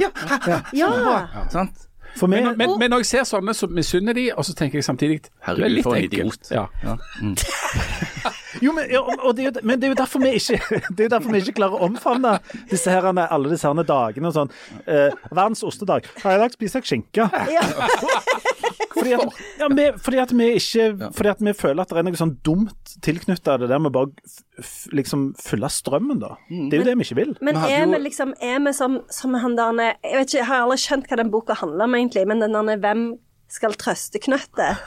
[0.00, 0.10] Ja,
[0.46, 1.28] ja, ja.
[1.34, 1.48] ja.
[1.50, 1.70] Sant?
[2.16, 4.76] For meg, Men, men, men når jeg ser sånne, så misunner de, og så tenker
[4.78, 6.50] jeg samtidig er Herregud, for en idiot.
[6.50, 6.66] Ja.
[6.82, 6.96] Ja.
[8.60, 10.58] Jo, men, ja, og det er jo, men det er jo derfor vi ikke
[10.94, 12.36] Det er jo derfor vi ikke klarer å omfavne
[12.70, 14.52] disse her, alle disse her dagene og sånn.
[14.86, 16.08] Eh, verdens ostedag.
[16.24, 17.28] Har i dag spist jeg skinke?
[19.00, 22.06] Fordi at, ja, vi, fordi at vi ikke Fordi at vi føler at det er
[22.08, 26.34] noe sånn dumt tilknytta det der med bare f, f, liksom fylle strømmen, da.
[26.50, 27.32] Det er jo det vi ikke vil.
[27.44, 30.64] Men er vi liksom Er vi som, som han der Jeg vet ikke, jeg har
[30.66, 33.04] aldri skjønt hva den boka handler om, egentlig, men den der Hvem
[33.50, 34.82] skal trøste knøttet?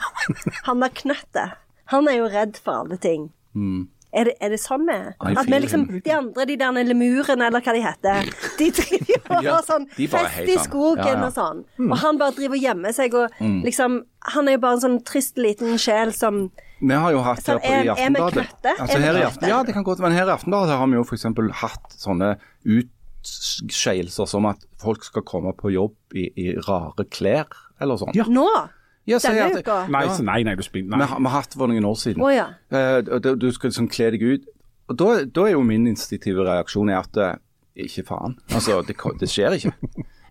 [0.68, 1.58] Han der knøttet.
[1.92, 3.28] Han er jo redd for alle ting.
[4.14, 5.08] Er det, er det sånn vi er?
[5.18, 8.28] At vi liksom, de andre, de der lemurene, eller hva de heter,
[8.60, 11.24] de driver jo og Ja, har sånn fest i skogen Ja, ja.
[11.26, 11.64] og sånn.
[11.90, 13.96] Og han bare driver og gjemmer seg og liksom
[14.36, 16.44] Han er jo bare en sånn trist liten sjel som
[16.78, 18.46] Vi har jo hatt her på, er- i Aftenbladet
[18.78, 19.26] altså Er vi her i knøtte?
[19.32, 21.26] Aften, Ja, det kan godt men her i Aftenbladet har vi jo f.eks.
[21.64, 22.36] hatt sånne
[23.24, 27.48] utskeielser som at folk skal komme på jobb i, i rare klær,
[27.80, 28.14] eller sånn.
[28.14, 28.26] Ja.
[28.30, 28.46] Nå!
[29.06, 29.86] Ja, Denne at- uka?
[29.92, 30.16] Nei, Ja.
[30.22, 32.22] nei, nei, du spiller Vi har vi har hatt det for noen år siden.
[32.24, 32.46] Oh, ja.
[32.72, 34.46] uh, du, du skal liksom kle deg ut.
[34.88, 37.36] Og da, da er jo min instinktive reaksjon er at eh,
[37.84, 38.38] ikke faen.
[38.52, 39.72] Altså, det, det skjer ikke.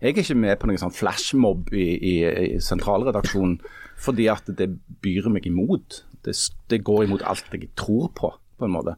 [0.02, 2.14] Jeg er ikke med på noen sånn flashmob i, i,
[2.54, 3.58] i sentralredaksjonen
[4.04, 4.68] fordi at det
[5.02, 6.02] byr meg imot.
[6.26, 6.34] Det,
[6.70, 8.94] det går imot alt jeg tror på, på en måte.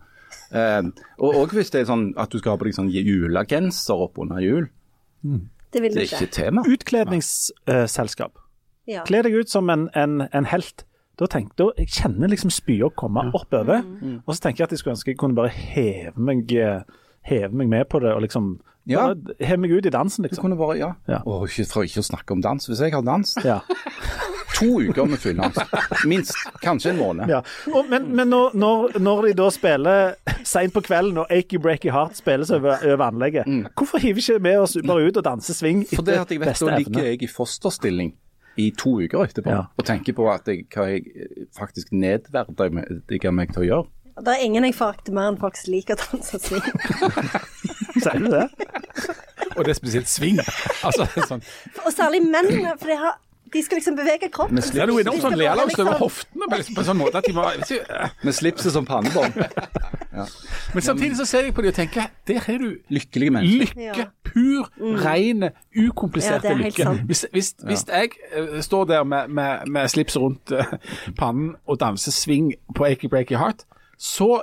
[0.52, 3.96] Uh, og og hvis det er sånn at du skal ha på deg sånn julegenser
[4.08, 4.68] opp under jul,
[5.72, 6.32] Det vil det er ikke ikke.
[6.36, 6.62] tema.
[6.68, 8.36] Utkledningsselskap.
[8.87, 9.05] Ja.
[9.09, 10.85] Kle deg ut som en, en, en helt.
[11.16, 13.81] Da tenk, da, jeg kjenner liksom spya komme oppover.
[13.83, 14.18] Mm.
[14.27, 16.83] Og så tenker jeg at jeg skulle ønske jeg kunne bare heve meg, eh,
[17.25, 19.09] heve meg med på det og liksom Ja.
[19.40, 20.42] Heve meg ut i dansen, Du liksom.
[20.44, 20.92] kunne bare, ja.
[21.09, 21.22] Ja.
[21.27, 22.68] Oh, ikke, for ikke å snakke om dans.
[22.68, 23.61] Hvis jeg har danset Ja.
[24.57, 25.59] to uker med fylleangst,
[26.09, 27.29] minst, kanskje en måned.
[27.29, 27.42] Ja.
[27.72, 31.90] Og, men men når, når, når de da spiller seint på kvelden og Achy Breaky
[31.92, 35.85] Heart spilles over, over anlegget, hvorfor hiver ikke vi oss bare ut og danser swing
[35.87, 35.96] Mm.
[35.96, 38.14] For det at jeg vet, da ligger jeg i fosterstilling
[38.57, 39.64] i to uker etterpå, Ja.
[39.77, 43.87] og tenker på at jeg, hva jeg eh, faktisk nedverdiger meg til å gjøre.
[44.16, 46.62] Det er ingen jeg forakter mer enn folk som liker å danse sving.
[48.03, 48.47] Sier du det?
[49.57, 50.38] Og det er spesielt sving.
[50.85, 51.42] Altså, sånn.
[51.85, 53.19] Og særlig mennene, for de, har,
[53.53, 54.57] de skal liksom bevege kroppen.
[54.61, 57.21] Vi Det er noe enormt sånn lealangst over liksom- hoftene på, på en sånn måte
[57.21, 57.45] at de må.
[58.25, 59.37] Med slipset som pannebånd.
[60.74, 63.74] Men samtidig så ser jeg på de og tenker der er du Lykkelige mennesker.
[63.76, 64.07] lykke.
[64.24, 64.94] Pur, mm.
[65.05, 67.05] ren, Ja, ukompliserte er helt lykke.
[67.07, 70.64] Hvis, hvis, hvis jeg eh, står der med, med, med slipset rundt eh,
[71.18, 73.64] pannen og danser swing på Achy Breaky Heart,
[73.98, 74.40] så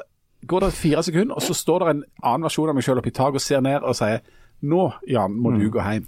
[0.47, 3.12] går det fire sekunder, og så står det en annen versjon av meg selv oppi
[3.15, 4.19] taket og ser ned og sier
[4.63, 6.05] nå, Jan, må du gå hjem.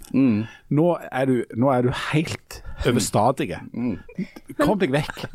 [0.72, 3.58] Nå, er du, nå er du helt overstadige.
[4.62, 5.26] Kom deg vekk.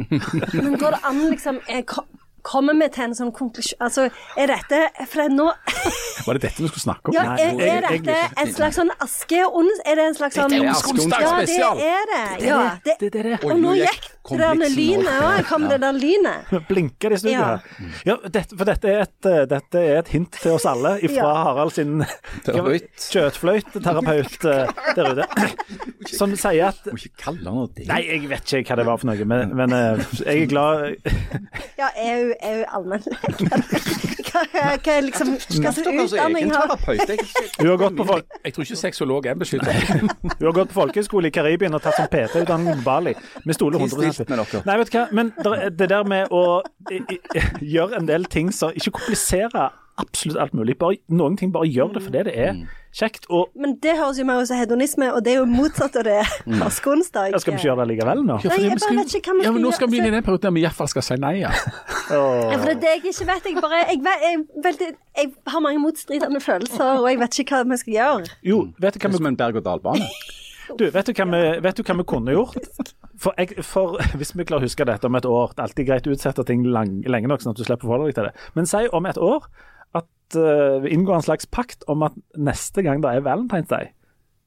[0.58, 2.08] Men går det an, liksom jeg, ko-
[2.47, 4.08] Kommer vi til en sånn konklusjon Altså,
[4.39, 4.80] er dette
[5.12, 5.47] For nå
[6.25, 7.15] Var det dette vi skulle snakke om?
[7.17, 9.41] Ja, er, er dette en slags sånn aske...
[9.41, 11.82] Er det en slags sånn Dette er Ja, Oskeonsdag det spesial.
[11.82, 12.23] er det.
[12.47, 13.39] Ja, det, Det er det.
[13.45, 15.39] Og nå gikk- det der lynet òg.
[15.49, 16.51] Kom det der lynet.
[16.69, 17.63] Blinker det i studio her.
[18.06, 18.15] Ja,
[18.54, 22.04] for dette er, et, eh, dette er et hint til oss alle ifra Harald sin
[22.45, 22.86] Terapeut.
[23.10, 25.47] kjøttfløyteterapeut eh, der ute.
[26.13, 27.88] Som sier at Må ikke kalle han det.
[27.89, 30.86] Nei, jeg vet ikke hva det var for noe, men, men eh, jeg er glad
[31.82, 34.10] Ja, er hun, er jo allmennlege?
[34.32, 35.80] Hva, hva, hva er liksom Hva slags
[36.13, 36.70] utdanning har.
[36.80, 39.89] Hun har gått på, fol Jeg tror ikke sexolog er beskyttet.
[40.39, 43.13] hun har gått på folkehøyskole i Karibien og tatt som PT-utdanning på Bali.
[43.44, 44.63] Vi stoler 100 stilt med dere.
[44.70, 46.44] Nei, vet du hva, men der- det der med å
[46.96, 47.22] i- i-
[47.76, 49.67] gjøre en del ting som Ikke komplisere
[50.00, 50.78] absolutt alt mulig.
[50.80, 52.56] Bare, noen ting bare gjør det fordi det er
[52.95, 53.25] kjekt.
[53.32, 56.04] Og Men det høres jo mer ut som hedonisme, og det er jo motsatt av
[56.08, 56.17] det
[56.65, 57.32] askeonsdag.
[57.32, 58.38] ja, skal vi ikke gjøre det likevel nå?
[58.43, 60.10] Ja, Nei, jeg bare vet ikke hva vi ja, men nå skal vi inn i
[60.10, 60.17] gjøre.
[60.19, 61.34] den perioden der vi iallfall skal si nei.
[61.43, 61.51] Ja.
[62.12, 63.45] Ja, for det er det jeg ikke vet.
[63.47, 64.88] Jeg, bare, jeg, vet- jeg, veldig,
[65.21, 68.34] jeg har mange motstridende følelser, og jeg vet ikke hva vi skal gjøre.
[68.43, 70.10] Jo, vet du hva vi som en berg-og-dal-bane.
[70.75, 72.91] Du, vet du, hva vi, vet du hva vi kunne gjort?
[73.21, 75.88] For, jeg, for Hvis vi klarer å huske dette om et år Det er alltid
[75.89, 78.27] greit å utsette ting lang, lenge nok, sånn at du slipper å forholde deg til
[78.30, 78.34] det.
[78.60, 79.47] Men si om et år
[80.32, 83.91] at inngå vi inngår en slags pakt om at neste gang det er Valentine's Day,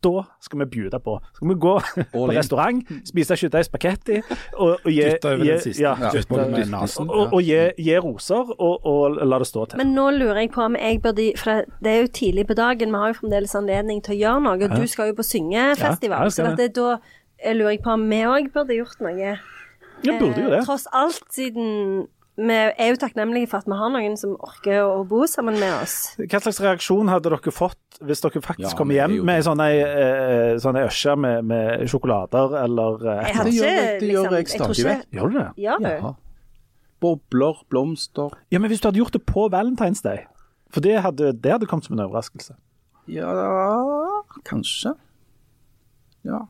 [0.05, 1.15] da skal vi bjude på.
[1.33, 1.71] Skal vi gå
[2.13, 4.19] på restaurant, spise kjøttdeig spagetti
[4.59, 7.09] og, og gi gi- Ja, nesen.
[7.09, 9.81] og, og gi, gi roser og, og la det stå til.
[9.81, 12.93] Men nå lurer jeg på om jeg burde For det, er jo tidlig på dagen,
[12.93, 14.61] vi har jo fremdeles anledning til å gjøre noe.
[14.69, 16.99] Og du skal jo på syngefestival, Ja, så at det, da
[17.45, 19.35] jeg lurer jeg på om vi òg burde gjort noe.
[20.05, 20.59] Ja, burde jo det.
[20.61, 24.81] Eh, tross alt, siden vi er jo takknemlige for at vi har noen som orker
[24.83, 26.17] å bo sammen med oss.
[26.19, 29.63] Hva slags reaksjon hadde dere fått hvis dere faktisk Ja, kom hjem med ei sånn
[29.63, 34.31] øsje sånne med, med sjokolader eller eh, Jeg hadde Det gjør ikke jeg- det gjør
[34.31, 35.07] liksom, jeg stadig vekk.
[35.15, 35.49] Gjør du det?
[35.63, 35.89] Ja, du?
[35.89, 36.15] Ja.
[37.05, 38.31] Bobler, blomster.
[38.51, 40.25] Ja, men hvis du hadde gjort det på Valentine's Day,
[40.71, 42.57] for det hadde, det hadde kommet som en overraskelse.
[43.07, 43.31] Ja,
[44.49, 44.95] kanskje.
[46.25, 46.47] Ja.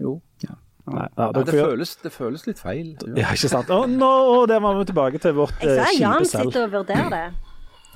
[0.00, 0.20] Jo.
[0.42, 0.54] Ja.
[0.94, 2.94] Nei, ja, Ja, det, får føles, det føles litt feil.
[3.16, 3.68] Ja, ikke sant?
[3.70, 6.50] Å, nå, der var vi tilbake til vårt Jeg eh, Jan kjipe selv.
[6.52, 7.26] sitter og vurderer det.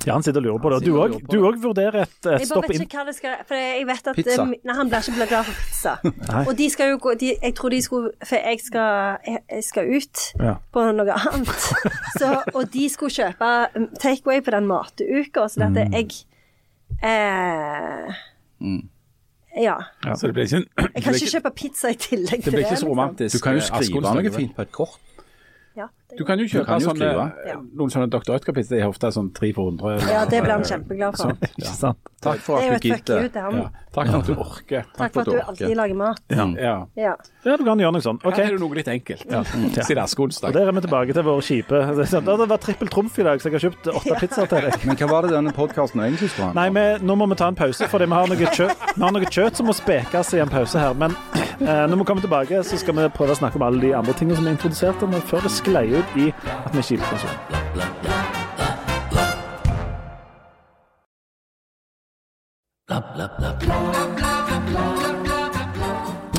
[0.03, 0.79] Jan sitter og lurer på det.
[0.83, 3.13] Du og òg du òg vurderer et, et Jeg stopp bare vet ikke hva det
[3.15, 4.33] skal For jeg vet at Pizza.
[4.43, 5.93] eh, Nei, han blir ikke glad for pizza.
[6.33, 6.41] Nei.
[6.51, 9.65] Og de skal jo gå de, Jeg tror de skulle For jeg skal, jeg, jeg
[9.69, 10.57] skal ut Ja.
[10.75, 11.69] på noe annet.
[12.19, 15.79] Så, og de skulle kjøpe um, takeaway på den matuka, så Mm.
[15.79, 16.11] dette jeg
[17.03, 18.13] eh,
[18.63, 18.83] Mm.
[19.57, 19.75] Ja.
[20.17, 22.67] Så det blir ikke, Jeg kan ikke kjøpe pizza i tillegg det til blir det.
[22.67, 22.89] ikke så liksom.
[22.89, 23.37] romantisk.
[23.37, 24.99] Du kan jo eh, skrive noe fint på et kort.
[25.77, 27.11] Ja, det, Du kan jo kjøpe kan jo sånne.
[27.49, 27.59] Ja.
[27.79, 28.09] noen sånne.
[28.13, 29.99] De er ofte sånn tre for hundre.
[30.11, 31.37] ja, det blir han kjempeglad for.
[31.53, 32.13] Ikke sant?
[32.23, 33.31] Takk for er at du gidder.
[33.35, 33.65] Ja.
[33.93, 34.85] Takk for at du orker.
[34.97, 36.21] Takk for at du alltid lager mat.
[36.31, 36.47] Ja.
[36.97, 37.17] Ja.
[37.43, 38.21] Ja, du kan gjøre noe sånn.
[38.23, 38.39] Her OK.
[38.39, 39.25] er det noe litt enkelt.
[39.27, 39.43] Ja.
[39.45, 43.27] Siden Og der er vi tilbake til vår kjipe Det sånn, var trippel trumf i
[43.27, 44.87] dag, så jeg har kjøpt åtte pizzaer til deg.
[44.87, 46.79] Men hva var det denne podkasten egentlig skulle handle Nei, om?
[46.79, 49.33] vi, nå må vi ta en pause, fordi vi har noe kjøtt, vi har noe
[49.37, 50.97] kjøtt som må spekes i en pause her.
[50.99, 53.93] Men eh, når vi kommer tilbake, så skal vi prøve å snakke om alle de
[53.99, 57.27] andre tingene som er introdusert, men før det sklei ut i at vi skilte oss.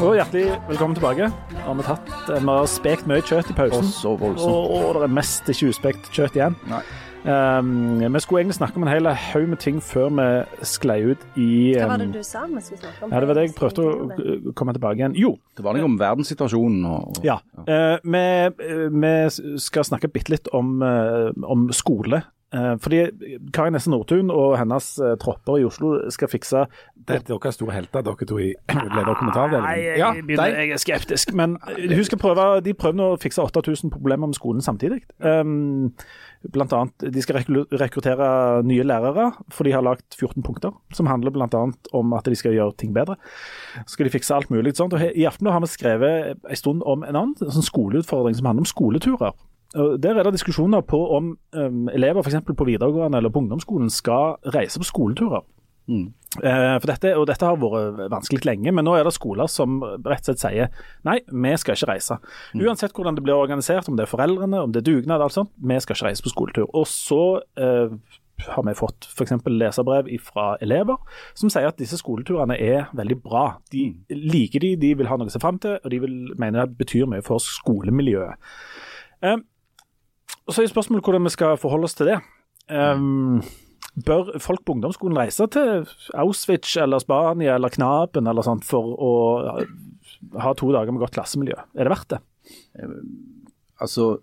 [0.04, 1.30] Og hjertelig velkommen tilbake.
[1.64, 3.88] Har vi tatt, vi har spekt mye kjøtt i pausen.
[4.04, 4.44] Voldsomt.
[4.44, 6.58] Og, og det er mest ikke uspekt kjøtt igjen.
[6.68, 6.84] Nei.
[7.24, 10.26] Um, vi skulle egentlig snakke om en hel haug med ting før vi
[10.68, 13.14] sklei ut i Hva var um, det du sa vi skulle snakke om?
[13.14, 15.16] Ja, det var det jeg prøvde å komme tilbake igjen.
[15.16, 17.38] Jo, Det var noe om verdenssituasjonen og, og ja.
[17.64, 18.26] Uh, vi,
[18.60, 22.26] uh, vi skal snakke bitte litt om, uh, om skole.
[22.54, 23.00] Uh, fordi
[23.54, 27.74] Kari Nesse Nordtun og hennes uh, tropper i Oslo skal fikse Det er deres store
[27.74, 28.52] helter, dere to i
[28.96, 29.80] leder- kommentaravdelingen.
[29.82, 31.34] jeg, Ja, begynner, jeg er skeptisk.
[31.34, 35.02] Men uh, hun skal prøve, de prøver nå å fikse 8000 problemer med skolen samtidig.
[35.20, 35.92] Um,
[36.54, 37.40] blant annet, De skal
[37.72, 38.28] rekruttere
[38.68, 40.76] nye lærere, for de har lagt 14 punkter.
[40.94, 41.64] Som handler bl.a.
[41.94, 43.16] om at de skal gjøre ting bedre.
[43.86, 44.76] Så skal de fikse alt mulig.
[44.78, 44.94] Sånt.
[44.94, 48.68] Og I aften har vi skrevet en stund om en annen sånn skoleutfordring som handler
[48.68, 49.34] om skoleturer.
[49.74, 53.90] Der er det diskusjoner på om um, elever for eksempel på videregående eller på ungdomsskolen
[53.90, 55.42] skal reise på skoleturer.
[55.90, 59.82] Eh, for dette, og dette har vært vanskelig lenge, men nå er det skoler som
[59.84, 62.18] rett og slett sier nei, vi skal ikke reise.
[62.58, 65.54] Uansett hvordan det blir organisert, om det er foreldrene, om det er dugnad, alt sånt,
[65.62, 66.70] vi skal ikke reise på skoletur.
[66.72, 67.22] Og så
[67.60, 67.94] uh,
[68.48, 69.36] har vi fått f.eks.
[69.46, 70.98] leserbrev fra elever
[71.38, 73.46] som sier at disse skoleturene er veldig bra.
[73.74, 76.64] De liker de, de vil ha noe å se fram til, og de vil mene
[76.64, 78.50] det betyr mye for skolemiljøet.
[79.24, 79.38] Eh,
[80.48, 82.18] og Så er spørsmålet hvordan vi skal forholde oss til det.
[82.72, 83.42] Um,
[84.06, 89.12] bør folk på ungdomsskolen reise til Auschwitz eller Spania eller Knaben eller sånt for å
[90.42, 91.58] ha to dager med godt klassemiljø?
[91.76, 92.22] Er det verdt det?
[93.82, 94.18] Altså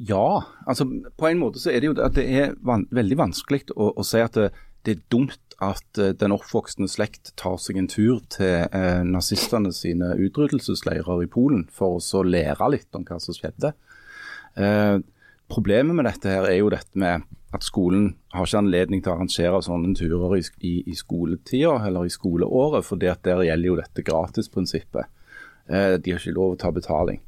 [0.00, 0.42] Ja.
[0.66, 0.86] Altså,
[1.18, 4.06] på en måte så er det jo at det er van veldig vanskelig å, å
[4.06, 4.50] si at det,
[4.86, 9.74] det er dumt at eh, den oppvoksende slekt tar seg en tur til eh, nazistene
[9.76, 13.74] sine utryddelsesleirer i Polen for å så lære litt om hva som skjedde.
[14.56, 14.96] Eh,
[15.50, 19.16] problemet med dette her er jo dette med at skolen har ikke anledning til å
[19.16, 24.06] arrangere sånne turer i, i, i skoletida eller i skoleåret, for der gjelder jo dette
[24.06, 25.10] gratisprinsippet.
[25.66, 27.20] Eh, de har ikke lov å ta betaling.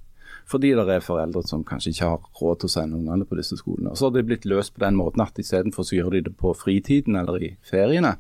[0.50, 3.56] Fordi det er foreldre som kanskje ikke har råd til å sende ungene på disse
[3.58, 3.92] skolene.
[3.92, 6.34] Og så har det blitt løst på den måten at istedenfor så gjør de det
[6.38, 8.16] på fritiden eller i feriene.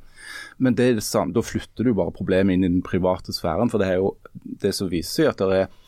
[0.62, 3.72] Men det er det samme, da flytter du bare problemet inn i den private sfæren.
[3.72, 4.14] For det er jo
[4.62, 5.81] det som viser seg at det er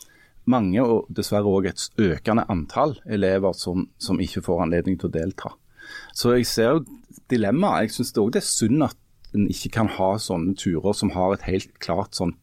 [0.51, 5.15] mange, og dessverre òg et økende antall elever som, som ikke får anledning til å
[5.15, 5.49] delta.
[6.13, 6.85] Så jeg ser jo
[7.31, 7.81] dilemmaet.
[7.85, 8.97] Jeg syns òg det er synd at
[9.35, 12.35] en ikke kan ha sånne turer som har et helt klart sånn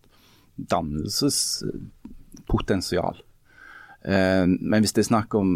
[0.71, 3.17] dannelsespotensial.
[4.03, 5.49] Eh, men hvis det er snakk om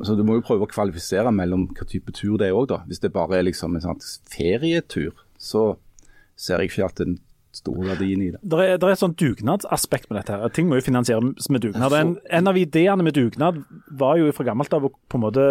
[0.00, 2.78] så Du må jo prøve å kvalifisere mellom hva type tur det er òg, da.
[2.88, 3.98] Hvis det bare er liksom en sånn
[4.32, 5.76] ferietur, så
[6.32, 7.18] ser jeg ikke at en
[7.56, 8.40] store verdien i det.
[8.42, 10.38] Det er, det et sånt dugnadsaspekt med dette.
[10.40, 10.52] her.
[10.56, 11.92] Ting må jo finansieres med dugnad.
[11.98, 15.46] En, en av ideene med dugnad var jo fra gammelt av på en måte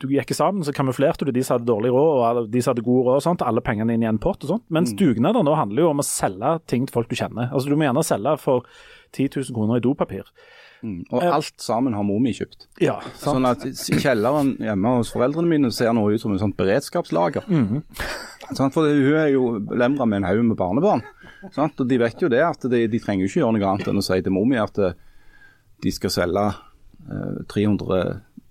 [0.00, 2.86] Du gikk sammen, så kamuflerte du de som hadde dårlig råd og de som hadde
[2.86, 4.42] god råd, og sånt, alle pengene inn i en pott.
[4.44, 4.66] og sånt.
[4.72, 7.50] Mens dugnader nå handler jo om å selge ting til folk du kjenner.
[7.52, 8.64] Altså Du må gjerne selge for
[9.12, 10.28] 10 000 kroner i dopapir.
[10.86, 12.66] Og alt sammen har mor mi kjøpt.
[12.84, 13.40] Ja, sant?
[13.40, 13.64] Sånn at
[14.02, 17.46] kjelleren hjemme hos foreldrene mine ser nå ut som et sånt beredskapslager.
[18.54, 18.70] Sant?
[18.76, 21.00] For hun er jo lemra med en haug med barnebarn.
[21.54, 21.80] Sant?
[21.80, 24.00] Og de vet jo det at de, de trenger jo ikke gjøre noe annet enn
[24.00, 24.96] å si til Momi at eh,
[25.84, 28.02] de skal selge eh, 300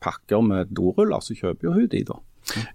[0.06, 2.20] pakker med doruller, så kjøper jo hun de, da.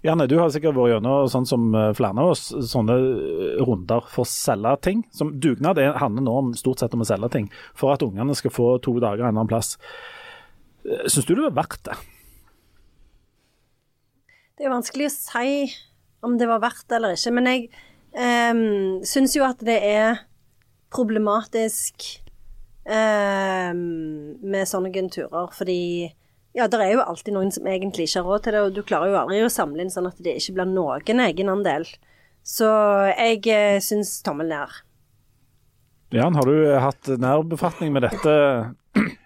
[0.03, 4.07] Janne, du har sikkert vært gjennom sånn som eh, flere av oss, sånne eh, runder
[4.11, 5.03] for å selge ting.
[5.15, 7.47] Som Dugnad det handler nå om stort sett om å selge ting,
[7.77, 9.77] for at ungene skal få to dager en eller annen plass.
[11.07, 11.95] Syns du det var verdt det?
[14.57, 15.53] Det er vanskelig å si
[16.25, 17.63] om det var verdt det eller ikke, men jeg
[18.15, 20.21] um, syns jo at det er
[20.91, 22.07] problematisk
[22.85, 23.83] um,
[24.41, 26.11] med sånne turer, fordi
[26.51, 28.81] ja, det er jo alltid noen som egentlig ikke har råd til det, og du
[28.83, 31.87] klarer jo aldri å samle inn sånn at det ikke blir noen egenandel.
[32.43, 32.67] Så
[33.13, 34.81] jeg uh, syns tommel ned.
[36.11, 38.35] Jan, har du hatt nærbefatning med dette?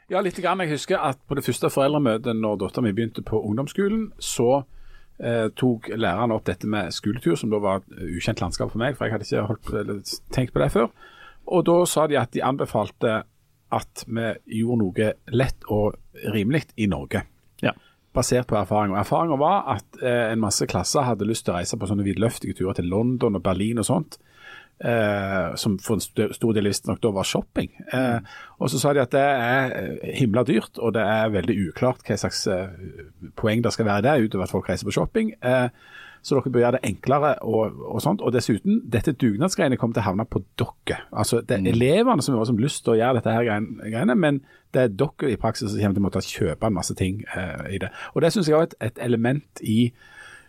[0.06, 0.38] Ja, litt.
[0.38, 0.62] Grann.
[0.62, 4.62] Jeg husker at på det første foreldremøtet når dattera mi begynte på ungdomsskolen, så
[5.20, 8.98] eh, tok læreren opp dette med skoletur, som da var et ukjent landskap for meg,
[8.98, 10.02] for jeg hadde ikke holdt, eller,
[10.36, 10.92] tenkt på det før.
[11.46, 13.22] Og da sa de at de anbefalte
[13.76, 14.30] at vi
[14.62, 15.98] gjorde noe lett og
[16.34, 17.26] rimelig i Norge.
[17.64, 17.74] Ja.
[18.16, 18.94] Basert på erfaring.
[18.94, 22.06] Og Erfaringa var at eh, en masse klasser hadde lyst til å reise på sånne
[22.06, 24.20] vidløftige turer til London og Berlin og sånt.
[24.84, 27.70] Eh, som for en st- stor del visstnok da var shopping.
[27.96, 28.20] Eh,
[28.60, 32.04] og så sa de at det er eh, himla dyrt, og det er veldig uklart
[32.04, 32.42] hva slags
[33.40, 35.32] poeng det skal være i det, utover at folk reiser på shopping.
[35.40, 35.70] Eh,
[36.26, 38.20] så dere bør gjøre det enklere og, og sånt.
[38.26, 40.98] Og dessuten, dette dugnadsgreiene kommer til å havne på dere.
[41.14, 44.42] Altså, det er elevene som har lyst til å gjøre dette her greiene, men
[44.74, 47.78] det er dere i praksis som kommer til å måtte kjøpe en masse ting eh,
[47.78, 47.92] i det.
[48.16, 49.80] Og det syns jeg er et, et element i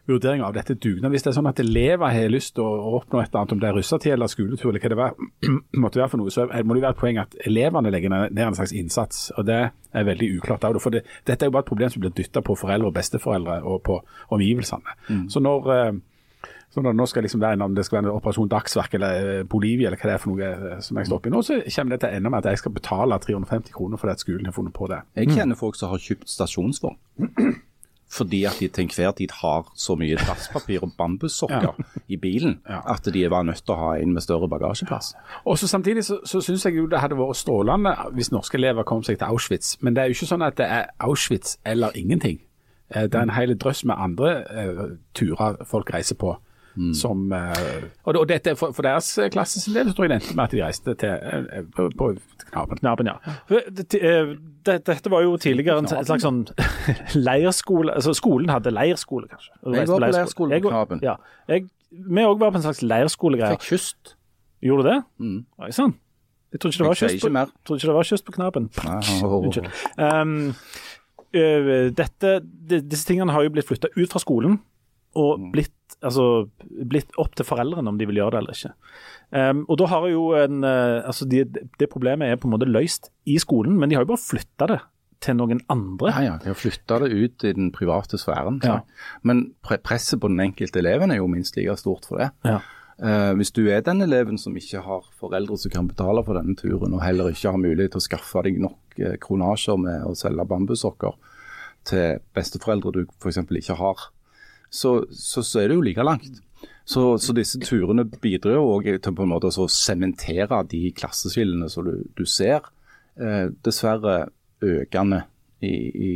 [0.07, 1.11] vurdering av dette dugnad.
[1.13, 3.63] Hvis det er sånn at elever har lyst til å, oppnå et eller annet, om
[3.63, 5.15] det er russetid eller skoletur eller hva det var,
[5.83, 8.59] måtte være for noe, så må det være et poeng at elevene legger ned en
[8.59, 9.31] slags innsats.
[9.37, 10.67] og Det er veldig uklart.
[10.67, 12.99] det, For det, dette er jo bare et problem som blir dytta på foreldre og
[12.99, 14.03] besteforeldre og på
[14.37, 15.01] omgivelsene.
[15.33, 15.97] Så når eh,
[16.77, 19.29] så når det nå skal liksom være om det skal være en Operasjon Dagsverk eller
[19.31, 21.57] eh, Bolivia eller hva det er for noe eh, som jeg står oppi nå, så
[21.63, 24.51] kommer det til å ende med at jeg skal betale 350 kroner fordi at skolen
[24.51, 24.99] har funnet på det.
[25.17, 26.99] Jeg kjenner folk som har kjøpt stasjonsvogn.
[28.17, 31.77] Fordi at de til enhver tid har så mye dasspapir og bambussokker
[32.09, 35.13] i bilen at de var nødt til å ha en med større bagasjeplass.
[35.45, 38.87] Og så Samtidig så, så syns jeg jo det hadde vært strålende hvis norske elever
[38.89, 39.77] kom seg til Auschwitz.
[39.83, 42.41] Men det er jo ikke sånn at det er Auschwitz eller ingenting.
[42.95, 46.37] Eh, Det er en hel drøss med andre uh, turer folk reiser på.
[46.93, 50.17] Som, eh, og, og dette, for, for deres klasse sin del så tror jeg det
[50.21, 52.11] endte med at de reiste til eh, på, på.
[52.53, 53.15] Knaben, ja.
[53.49, 54.35] For det- eh,
[54.67, 56.43] det- Dette var jo tidligere en slags sånn
[57.29, 59.53] leirskole altså Skolen hadde leirskole, kanskje.
[59.73, 60.19] Jeg var på leirskole.
[60.19, 61.01] leirskole på Jeg- Knaben.
[61.03, 61.17] Ja.
[61.49, 63.57] Jeg, vi òg var på en slags leirskolegreie.
[63.57, 64.15] Fikk kyst.
[64.63, 64.99] Gjorde du det?
[65.21, 65.39] Mm.
[65.63, 65.95] Oi sann.
[66.53, 66.83] Jeg trodde ikke
[67.15, 68.69] ikke det var kyst på Knaben.
[69.25, 69.71] Unnskyld.
[69.99, 70.55] Um,
[71.97, 72.31] dette,
[72.71, 74.59] de, disse tingene har jo blitt flytta ut fra skolen
[75.17, 75.51] og Mm.
[75.53, 78.75] blitt, altså, blitt opp til foreldrene om de vil gjøre det eller ikke.
[79.35, 81.41] Um, og da har jo en, øh, altså de,
[81.81, 84.69] Det problemet er på en måte løst i skolen, men de har jo bare flytta
[84.71, 84.79] det
[85.25, 86.13] til noen andre.
[86.13, 88.61] Ja, ja, de har flytta det ut i den private sfæren.
[88.65, 88.81] Ja.
[89.27, 92.31] Men presset på den enkelte eleven er jo minst like stort for det.
[92.47, 92.61] Ja.
[92.97, 96.57] Uh, hvis du er den eleven som ikke har foreldre som kan betale for denne
[96.57, 100.15] turen, og heller ikke har mulighet til å skaffe deg nok eh, kronasjer med å
[100.17, 101.19] selge bambussokker
[101.87, 103.43] til besteforeldre du f.eks.
[103.45, 104.07] ikke har,
[104.77, 106.43] så, så, så er det jo like langt.
[106.87, 111.71] Så, så disse turene bidrar jo også til på en måte å sementere de klasseskillene
[111.73, 112.69] som du, du ser,
[113.19, 114.29] eh, dessverre
[114.63, 115.25] økende
[115.67, 116.13] i, i,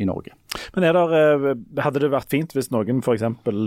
[0.00, 0.32] i Norge.
[0.74, 1.46] Men der, øh,
[1.82, 3.24] hadde det vært fint hvis noen f.eks.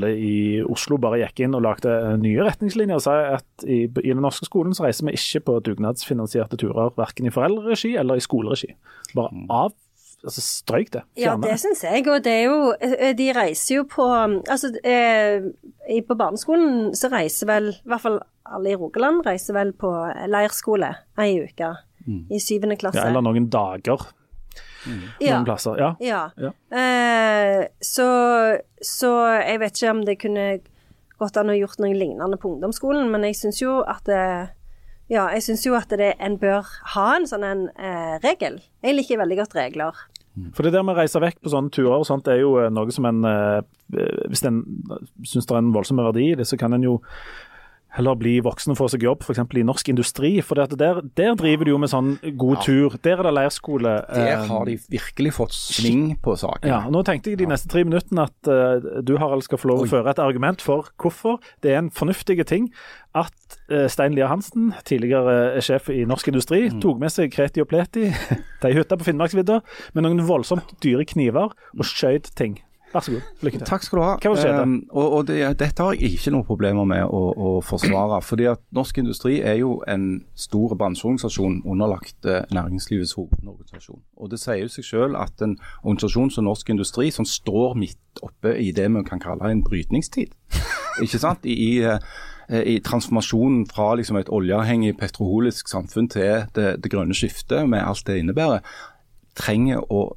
[0.10, 4.14] i Oslo bare gikk inn og lagde øh, nye retningslinjer og sa at i, i
[4.14, 8.26] den norske skolen så reiser vi ikke på dugnadsfinansierte turer, verken i foreldreregi eller i
[8.26, 8.74] skoleregi.
[9.18, 9.76] Bare av,
[10.24, 11.04] altså strøyk det.
[11.20, 12.08] Ja, det syns jeg.
[12.08, 14.06] Og det er jo eh, De reiser jo på
[14.50, 15.46] Altså, eh,
[16.08, 19.90] på barneskolen så reiser vel I hvert fall alle i Rogaland reiser vel på
[20.32, 21.74] leirskole ei uke.
[22.08, 23.02] I syvende klasse.
[23.02, 24.06] Ja, eller noen dager
[25.20, 25.34] Ja.
[25.36, 25.76] noen plasser.
[25.76, 25.90] Ja.
[26.00, 26.22] Ja.
[26.40, 26.54] Ja.
[26.72, 28.06] Eh, så,
[28.80, 29.12] så
[29.44, 30.46] jeg vet ikke om det kunne
[31.20, 34.22] gått an å gjort noe lignende på ungdomsskolen, men jeg syns jo at det
[35.08, 38.58] ja, jeg syns jo at det, en bør ha en sånn en eh, regel.
[38.84, 40.02] Jeg liker veldig godt regler.
[40.54, 42.70] For det der med å reise vekk på sånne turer og sånt, er jo eh,
[42.74, 43.62] noe som en eh,
[44.30, 44.62] Hvis en
[45.26, 46.98] syns det er en voldsom verdi i det, så kan en jo
[47.96, 49.40] heller bli voksen og få seg jobb, f.eks.
[49.58, 50.32] i norsk industri.
[50.46, 52.98] For der, der driver de jo med sånn god tur.
[53.04, 53.94] Der er det leirskole.
[54.12, 56.68] Der eh, har de virkelig fått sving på saken.
[56.70, 59.86] Ja, nå tenkte jeg de neste tre minuttene at uh, du Harald, skal få lov
[59.86, 62.70] å føre et argument for hvorfor det er en fornuftig ting
[63.18, 63.34] at
[63.72, 66.82] uh, Stein Lier Hansen, tidligere sjef i Norsk Industri, Mm.
[66.84, 68.10] tok med seg Kreti og Pleti
[68.62, 69.62] til ei hytte på Finnmarksvidda
[69.96, 72.58] med noen voldsomt dyre kniver og skjøt ting.
[72.98, 73.66] Vær så god, lykke til.
[73.70, 74.14] Takk skal du ha.
[74.24, 74.62] Hva skjedde?
[74.66, 78.18] Um, og og det, dette har jeg ikke noen problemer med å, å forsvare.
[78.26, 84.02] fordi at Norsk Industri er jo en stor bransjeorganisasjon underlagt eh, Næringslivets hovedorganisasjon.
[84.18, 88.24] Og Det sier jo seg selv at en organisasjon som Norsk Industri, som står midt
[88.26, 90.34] oppe i det vi kan kalle en brytningstid,
[91.06, 91.46] ikke sant?
[91.46, 97.14] I, i, eh, i transformasjonen fra liksom et oljeavhengig petroholisk samfunn til det, det grønne
[97.14, 98.66] skiftet, med alt det innebærer,
[99.38, 100.08] trenger å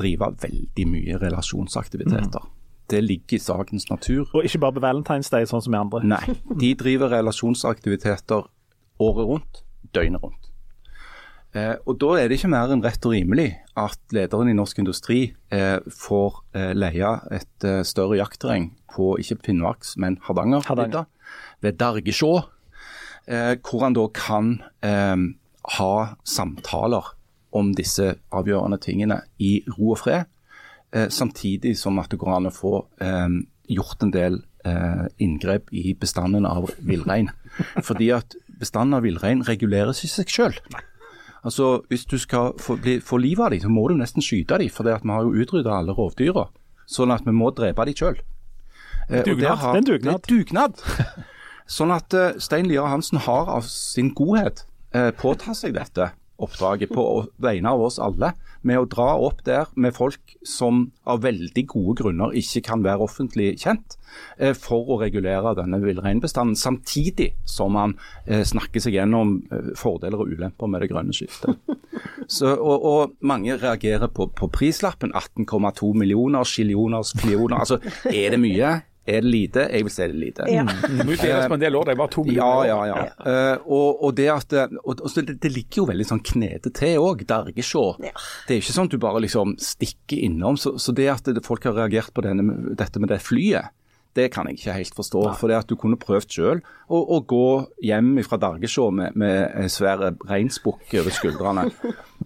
[0.00, 2.48] drive veldig mye relasjonsaktiviteter.
[2.90, 4.24] Det ligger i sakens natur.
[4.34, 6.00] Og ikke bare på Valentine's Day, sånn som vi andre.
[6.10, 8.48] Nei, de driver relasjonsaktiviteter
[9.00, 9.60] året rundt,
[9.94, 10.48] døgnet rundt.
[11.54, 13.48] Eh, og Da er det ikke mer enn rett og rimelig
[13.78, 15.20] at lederen i Norsk Industri
[15.50, 21.08] eh, får eh, leie et eh, større jaktterreng på ikke Finnmarks, men Hardanger, Hardanger.
[21.62, 22.30] ved Dargesjå,
[23.26, 24.52] eh, hvor han da kan
[24.86, 25.16] eh,
[25.78, 25.94] ha
[26.26, 27.14] samtaler
[27.52, 30.24] om disse avgjørende tingene i ro og fred,
[30.92, 33.40] eh, samtidig som at det går an å få eh,
[33.70, 37.30] gjort en del eh, inngrep i bestanden av villrein.
[37.86, 40.56] Fordi at bestanden av villrein reguleres i seg sjøl.
[41.42, 44.58] Altså, hvis du skal få, bli, få livet av dem, så må du nesten skyte
[44.60, 46.48] dem, for vi har jo utrydda alle rovdyra.
[46.90, 48.18] Sånn at vi må drepe dem sjøl.
[49.08, 49.56] Eh, Dugnad.
[49.58, 50.20] har- Det er en dugnad.
[50.26, 50.82] Det er dugnad.
[51.70, 56.08] Sånn at uh, Stein Lier Hansen har av sin godhet uh, påtatt seg dette
[56.42, 57.06] oppdraget på
[57.42, 58.34] vegne av oss alle,
[58.66, 63.06] med å dra opp der med folk som av veldig gode grunner ikke kan være
[63.06, 63.96] offentlig kjent,
[64.38, 70.20] eh, for å regulere denne villreinbestanden, samtidig som han eh, snakker seg gjennom eh, fordeler
[70.20, 71.56] og ulemper med det grønne skiftet.
[72.30, 75.10] Så, og, og mange reagerer på, på prislappen.
[75.16, 77.56] 18,2 millioner, skillioner, millioner.
[77.64, 78.76] Altså, er det mye?
[79.08, 79.62] Er det lite?
[79.72, 80.46] Jeg vil si det er lite.
[80.52, 80.64] Ja.
[81.00, 82.68] Jo deles på en del år, det er bare to Ja, millioner.
[82.68, 83.06] ja, ja.
[83.56, 86.70] Uh, og, og det at eh, og, og det, det ligger jo veldig sånn knete
[86.76, 87.84] til òg, Dergesjå.
[88.04, 88.12] Ja.
[88.46, 90.60] Det er ikke sånn at du bare liksom stikker innom.
[90.60, 93.72] Så, så det at det, folk har reagert på denne, dette med det flyet,
[94.16, 95.22] det kan jeg ikke helt forstå.
[95.38, 97.46] For det at du kunne prøvd sjøl å, å gå
[97.86, 101.68] hjem fra Dergesjå med, med en svær reinsbukk over skuldrene.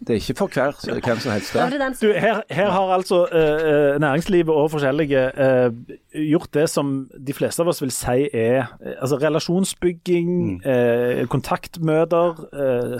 [0.04, 1.88] Det er ikke for hver, hvem som helst det.
[2.00, 5.68] Du, her, her har altså eh, næringslivet og forskjellige uh,
[6.14, 10.30] gjort det som de fleste av oss vil si er altså relasjonsbygging,
[10.66, 12.40] eh, kontaktmøter,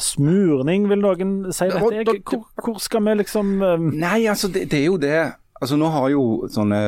[0.01, 2.20] smurning, vil noen si dette.
[2.24, 3.57] Hvor, hvor skal vi liksom
[3.95, 5.18] Nei, altså det, det er jo det.
[5.61, 6.80] Altså Nå har jo sånne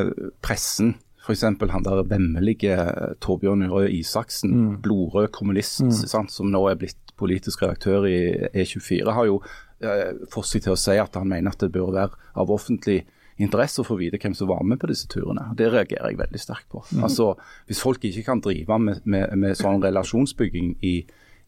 [0.45, 0.97] pressen,
[1.27, 1.43] f.eks.
[1.43, 2.77] han der vemmelige
[3.21, 8.17] Torbjørn Røe Isaksen, blodrød kommunist, sant, som nå er blitt politisk redaktør i
[8.53, 9.41] E24, har jo
[9.83, 13.03] eh, fått seg til å si at han mener at det bør være av offentlig
[13.43, 15.51] interesse å få vite hvem som var med på disse turene.
[15.57, 16.83] Det reagerer jeg veldig sterkt på.
[17.05, 17.35] Altså,
[17.69, 20.95] Hvis folk ikke kan drive med, med, med sånn relasjonsbygging i,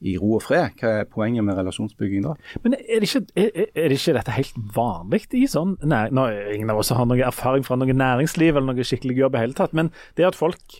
[0.01, 2.37] i ro og fred, hva er poenget med relasjonsbygging da?
[2.63, 6.29] Men er det, ikke, er, er det ikke dette helt vanlig i sånn Nei, nå,
[6.55, 9.59] ingen av oss har noe erfaring fra noe næringsliv eller noe skikkelig jobb i hele
[9.59, 10.79] tatt, men det at folk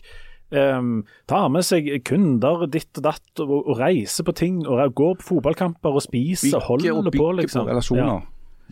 [0.55, 5.19] um, tar med seg kunder ditt og datt og, og reiser på ting og går
[5.19, 7.65] på fotballkamper og spiser, holder og på, liksom.
[7.65, 8.19] på relasjoner.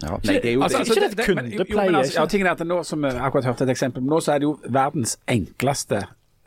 [0.03, 0.17] Ja.
[0.21, 0.91] Nei, det er jo Altså, det.
[0.93, 3.07] ikke det et men- jo, kundepleie, men altså, ja, tingen er at nå, som vi
[3.09, 6.03] akkurat hørte et eksempel, nå så er det jo verdens enkleste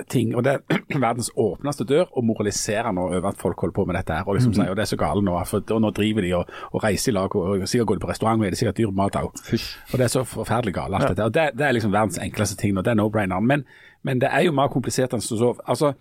[0.09, 3.85] ting, og det er verdens åpneste dør, å moralisere nå over at folk holder på
[3.89, 5.93] med dette her, og liksom sier, og det er så gale nå, for og nå
[5.97, 8.49] driver de og, og reiser i lag, og, og sikkert går de på restaurant, og
[8.49, 9.45] er det sikkert dyr mat òg.
[9.91, 12.59] Og det er så forferdelig gale alt dette, og det, det er liksom verdens enkleste
[12.61, 13.67] ting, og det er no-braineren, men,
[14.07, 15.95] men det er jo mer komplisert enn så, altså,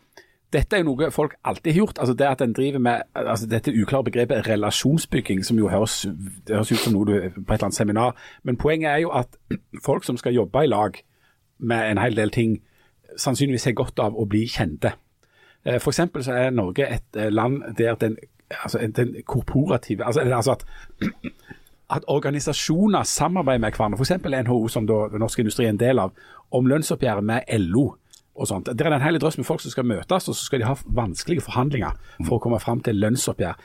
[0.53, 1.99] dette er jo noe folk alltid har gjort.
[1.99, 6.07] altså det at en driver med altså Dette uklare begrepet relasjonsbygging, som jo høres,
[6.47, 8.15] det høres ut som noe du på et eller annet seminar.
[8.43, 9.37] Men poenget er jo at
[9.85, 10.97] folk som skal jobbe i lag
[11.59, 12.57] med en hel del ting,
[13.18, 14.93] sannsynligvis har godt av å bli kjente.
[15.66, 18.18] Eh, For eksempel så er Norge et eh, land der den,
[18.64, 20.66] altså den korporative altså, altså at
[21.89, 24.45] at organisasjoner samarbeider med hverandre, f.eks.
[24.45, 26.14] NHO, som da Norsk Industri er en del av,
[26.53, 27.95] om lønnsoppgjøret med LO.
[28.39, 28.70] og sånt.
[28.72, 30.76] Det er en hel drøss med folk som skal møtes, og så skal de ha
[30.86, 31.97] vanskelige forhandlinger
[32.28, 33.57] for å komme fram til lønnsoppgjør.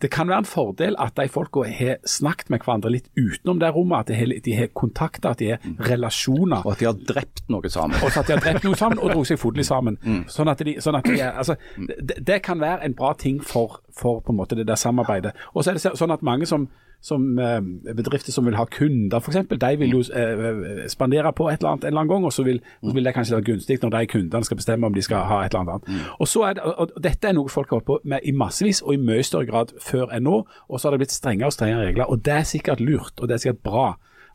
[0.00, 3.72] Det kan være en fordel at de folka har snakket med hverandre litt utenom det
[3.74, 6.64] rommet, at de har, de har kontakter, at de har relasjoner.
[6.64, 7.98] Og at de har drept noe sammen.
[8.00, 9.98] Og at de har drept noe sammen og dro seg fodlig sammen.
[10.30, 13.80] Sånn at de, sånn at de altså, det, det kan være en bra ting for,
[13.96, 15.34] for på en måte det der samarbeidet.
[15.54, 16.68] Og så er det sånn at mange som,
[17.00, 17.60] som eh,
[17.96, 19.36] bedrifter som vil ha kunder, f.eks.
[19.60, 22.44] De vil jo eh, spandere på et eller annet en eller annen gang, og så
[22.46, 25.04] vil, og så vil det kanskje være gunstig når de kundene skal bestemme om de
[25.06, 25.88] skal ha et eller annet.
[26.18, 28.82] Og, så er det, og Dette er noe folk har holdt på med i massevis,
[28.82, 30.42] og i mye større grad før enn nå.
[30.68, 32.10] Og så har det blitt strengere og strengere regler.
[32.10, 33.88] og Det er sikkert lurt, og det er sikkert bra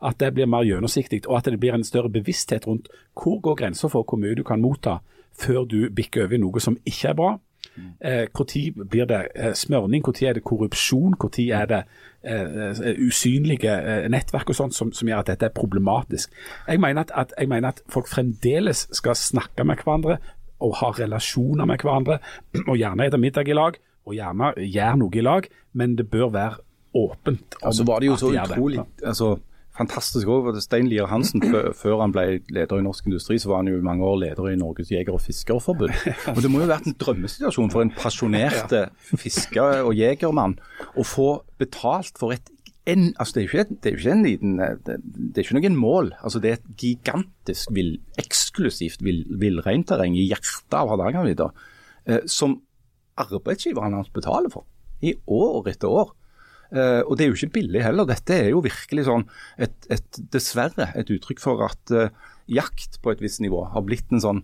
[0.06, 3.56] at det blir mer gjennomsiktig, og at det blir en større bevissthet rundt hvor går
[3.62, 5.00] grensa for hvor mye du kan motta
[5.36, 7.32] før du bikker over i noe som ikke er bra.
[8.00, 11.86] Eh, Når blir det eh, smørning, når er det korrupsjon, når er det eh,
[13.06, 16.34] usynlige eh, nettverk og sånt som, som, gjør at dette er problematisk.
[16.68, 20.18] Jeg mener at, at, jeg mener at folk fremdeles skal snakke med hverandre
[20.66, 22.20] og ha relasjoner med hverandre,
[22.70, 26.32] og gjerne spise middag i lag, og gjerne gjøre noe i lag, men det bør
[26.34, 26.62] være
[26.96, 27.58] åpent.
[27.62, 29.36] Og så var det jo så de utrolig altså,
[29.78, 30.48] fantastisk òg.
[30.64, 31.42] Stein Lier Hansen,
[31.76, 34.50] før- han ble leder i Norsk Industri, så var han jo i mange år leder
[34.52, 35.94] i Norges jeger- og fiskerforbund.
[36.36, 38.74] Og Det må jo ha vært en drømmesituasjon for en pasjonert
[39.20, 40.58] fisker- og jegermann
[40.96, 42.52] å få betalt for et
[42.86, 44.96] en, altså det, er ikke, det er ikke en liten eh, det,
[45.34, 46.12] det er ikke noen mål.
[46.22, 51.48] altså Det er et gigantisk vill, eksklusivt vill- villreinterreng i hjertet av Hardangervidda
[52.06, 52.60] eh, som
[53.18, 54.68] arbeidsgiverne hans betaler for
[55.02, 56.14] i år etter år.
[56.76, 58.08] Eh, og det er jo ikke billig heller.
[58.10, 59.28] Dette er jo virkelig sånn
[59.62, 62.10] et, et, dessverre et uttrykk for at uh,
[62.52, 64.42] jakt på et visst nivå har blitt en sånn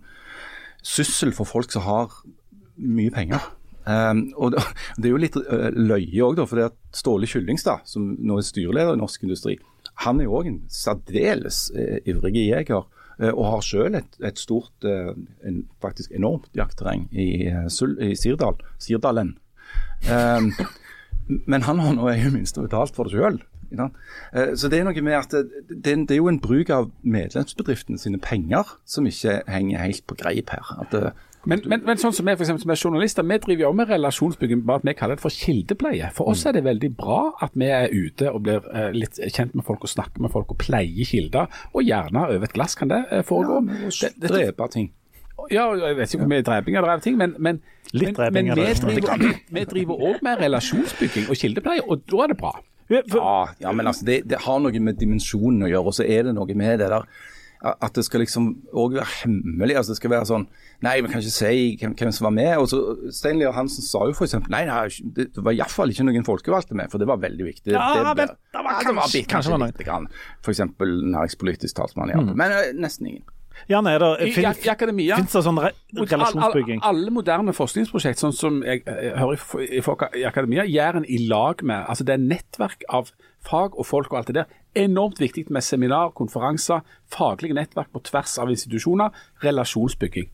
[0.82, 2.14] syssel for folk som har
[2.80, 3.50] mye penger.
[3.84, 4.64] Um, og det,
[4.98, 8.48] det er jo litt uh, løye òg, for det at Ståle Kyllingstad, som nå er
[8.48, 9.58] styreleder i Norsk Industri,
[10.06, 12.86] han er jo òg en særdeles uh, ivrig jeger.
[13.20, 15.12] uh, og har selv et, et stort, uh,
[15.44, 17.68] en, faktisk enormt jaktterreng i, uh,
[18.00, 19.36] i Sirdal, Sirdalen.
[20.08, 20.48] Um,
[21.28, 23.40] men han har nå i det minste betalt for det sjøl.
[24.56, 27.96] Så det er noe med at det, det, det er jo en bruk av medlemsbedriftene
[28.00, 30.72] sine penger som ikke henger helt på greip her.
[30.92, 31.12] Det,
[31.48, 33.88] Men, men, men sånn som vi for eksempel, som er journalister, vi driver jo med
[33.90, 36.10] relasjonsbygging, bare at vi kaller det for kildepleie.
[36.14, 39.56] For oss er det veldig bra at vi er ute og blir eh, litt kjent
[39.58, 41.48] med folk og snakker med folk og pleier kilder.
[41.74, 43.58] Og gjerne over et glass kan det eh, foregå.
[43.88, 44.92] Det- det- drepe ting.
[45.50, 47.58] Ja, jeg vet ikke hvor mye dreping og drev ting, men, men,
[47.92, 48.54] Litt men, men
[49.52, 52.54] vi driver, også med relasjonsbygging og kildepleie, og da er det bra.
[52.92, 56.28] Ja, ja men altså, det, det har noe med dimensjonen å gjøre, og så er
[56.28, 57.04] det noe med det der
[57.62, 59.76] at det skal liksom òg være hemmelig.
[59.78, 60.46] altså Det skal være sånn
[60.82, 62.56] Nei, vi kan ikke si hvem, hvem som var med.
[62.58, 62.80] og så
[63.14, 64.34] Stein Lier Hansen sa jo f.eks.
[64.50, 64.80] Nei, nei,
[65.14, 67.70] det det var iallfall ikke noen folkevalgte med, for det var veldig viktig.
[67.76, 69.70] Ja, det, men det var ja, det var kanskje- bitte- kanskje kanskje, noe.
[69.70, 70.08] lite grann.
[70.54, 72.34] eksempel næringspolitisk talsmann i Ap.
[72.34, 73.22] Men eh, nesten ingen.
[73.68, 76.80] Jan, er det, I, fin, i, i akademia Fins det sånn re relasjonsbygging?
[76.82, 81.00] all- Alle moderne forskningsprosjekt, sånn som jeg, jeg hører i, i, folk- i akademia, gjør
[81.02, 84.34] en i lag med altså Det er nettverk av fag og folk og alt det
[84.40, 84.58] der.
[84.78, 86.80] Enormt viktig med seminar, konferanser,
[87.10, 89.10] faglige nettverk på tvers av institusjoner.
[89.42, 90.28] Relasjonsbygging.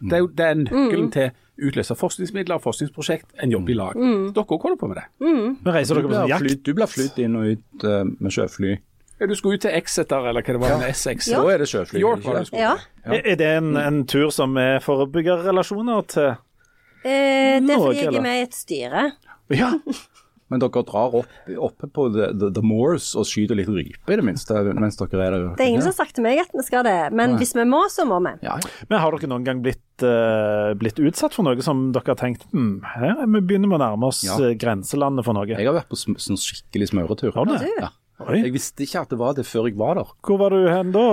[0.00, 3.96] Det er jo det er nøkkelen til utløse forskningsmidler og forskningsprosjekt, en jobb i lag.
[4.32, 5.06] Dere òg holder på med det.
[5.20, 6.62] Men reiser Du dere på sånn jakt?
[6.64, 8.78] du blir flydd inn og ut uh, med sjøfly.
[9.20, 11.28] Ja, Du skulle ut til Exeter, eller hva det var, med SX.
[11.34, 12.00] Da er det sjøfly.
[12.00, 12.46] York ikke var det det?
[12.46, 12.62] du skulle.
[12.62, 13.18] Ja.
[13.20, 16.32] Er det en, en tur som er for å bygge relasjoner til
[17.00, 19.04] Eh, det er fordi jeg er med i et styre.
[19.56, 19.70] Ja.
[20.50, 21.30] Men dere drar opp,
[21.62, 25.20] oppe på the, the, the moors og skyter litt rype i det minste mens dere
[25.22, 25.44] er der?
[25.54, 27.62] Det er ingen som har sagt til meg at vi skal det, men hvis vi
[27.70, 28.32] må, så må vi.
[28.42, 28.72] ja, ja.
[28.90, 32.48] Men har dere noen gang blitt, uh, blitt utsatt for noe som dere har tenkt
[32.50, 34.40] hm, her er vi begynner med å nærme oss Ja.
[34.42, 35.46] eh, grenselandet for noe?
[35.46, 37.30] Jeg har vært på sm- sånn skikkelig smøretur.
[37.38, 37.70] Har du det?
[37.78, 37.92] Ja.
[38.20, 38.36] Oi.
[38.42, 40.08] Jeg visste ikke at det var det før jeg var der.
[40.26, 41.04] Hvor var du hen da?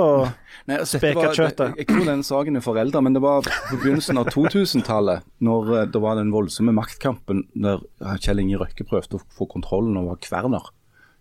[0.68, 1.78] Nei, altså, Speka kjøttet.
[1.78, 5.72] Jeg, jeg tror den saken er forelda, men det var på begynnelsen av 2000-tallet, når
[5.78, 7.86] eh, det var den voldsomme maktkampen der
[8.24, 10.68] Kjell Inge Røkke prøvde å få kontrollen over Kverner.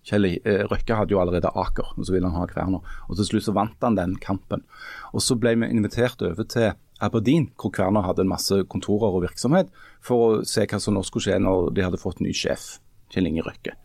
[0.07, 2.99] Kjell eh, Røkke hadde jo allerede Aker, og så ville han ha Kverner.
[3.07, 4.66] Og Til slutt så vant han den kampen.
[5.14, 9.22] Og Så ble vi invitert over til Aberdeen, hvor Kverner hadde en masse kontorer og
[9.28, 9.70] virksomhet,
[10.03, 12.80] for å se hva som nå skulle skje når de hadde fått en ny sjef,
[13.14, 13.78] Kjell Inge Røkke.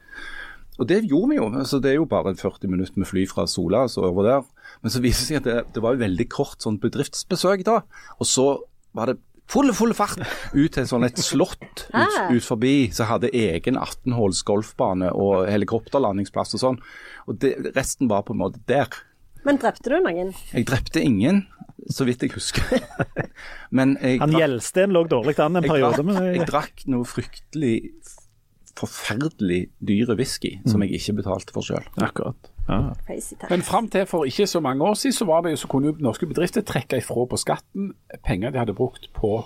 [0.81, 1.47] Og det gjorde vi jo.
[1.61, 4.45] altså Det er jo bare 40 minutter med fly fra Sola så over der.
[4.81, 7.81] Men så viser det seg at det, det var jo veldig kort sånn bedriftsbesøk da.
[8.17, 8.47] Og så
[8.97, 9.19] var det
[9.51, 10.17] full, full fart
[10.55, 12.31] ut til sånn et slott ut, Ah.
[12.31, 16.81] ut forbi som hadde egen 18-håls golfbane og helikopterlandingsplass og sånn.
[17.27, 18.87] Og det, resten var på en måte der.
[19.45, 20.33] Men drepte du noen?
[20.53, 21.43] Jeg drepte ingen,
[21.89, 22.79] så vidt jeg husker.
[23.77, 26.03] Men jeg Han Gjelsten lå dårlig an en jeg periode.
[26.05, 27.75] drakk, jeg drakk noe fryktelig
[28.77, 31.85] forferdelig dyre whisky som jeg ikke betalte for sjøl.
[32.01, 32.35] Akkurat.
[32.69, 32.93] Ja.
[33.49, 35.87] Men fram til for ikke så mange år siden, så, var det, jo- så kunne
[35.91, 37.93] jo norske bedrifter trekke ifra på skatten
[38.23, 39.41] penger de hadde brukt på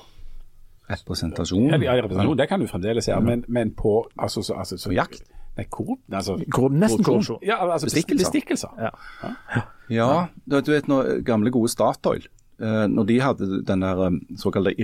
[0.90, 1.70] Representasjon.
[1.72, 4.92] ja, ja, representasjon, Det kan du fremdeles gjøre, men, men på altså, så, altså, så,
[4.94, 5.24] jakt?
[5.58, 7.40] Nei, korrup, altså, Korrup- nesten korrupsjon.
[7.42, 8.26] Ja, altså Bestikkelser.
[8.28, 8.70] bestikkelser.
[8.78, 8.90] Ja.
[9.90, 12.28] Ja, du vet, du vet når gamle gode Statoil,
[12.62, 14.76] eh, når de hadde den der eh, såkalte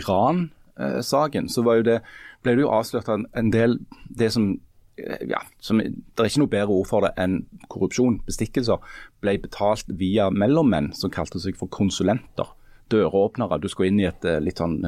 [0.81, 2.01] Iran-saken, så var jo det,
[2.43, 3.79] ble det jo avslørt en, en del
[4.09, 4.53] det som
[5.01, 7.39] ja, som, Det er ikke noe bedre ord for det enn
[7.71, 8.83] korrupsjon, bestikkelser,
[9.23, 12.51] ble betalt via mellommenn som kalte seg for konsulenter.
[12.91, 13.57] Døråpnere.
[13.63, 14.81] Du skal inn i et litt sånn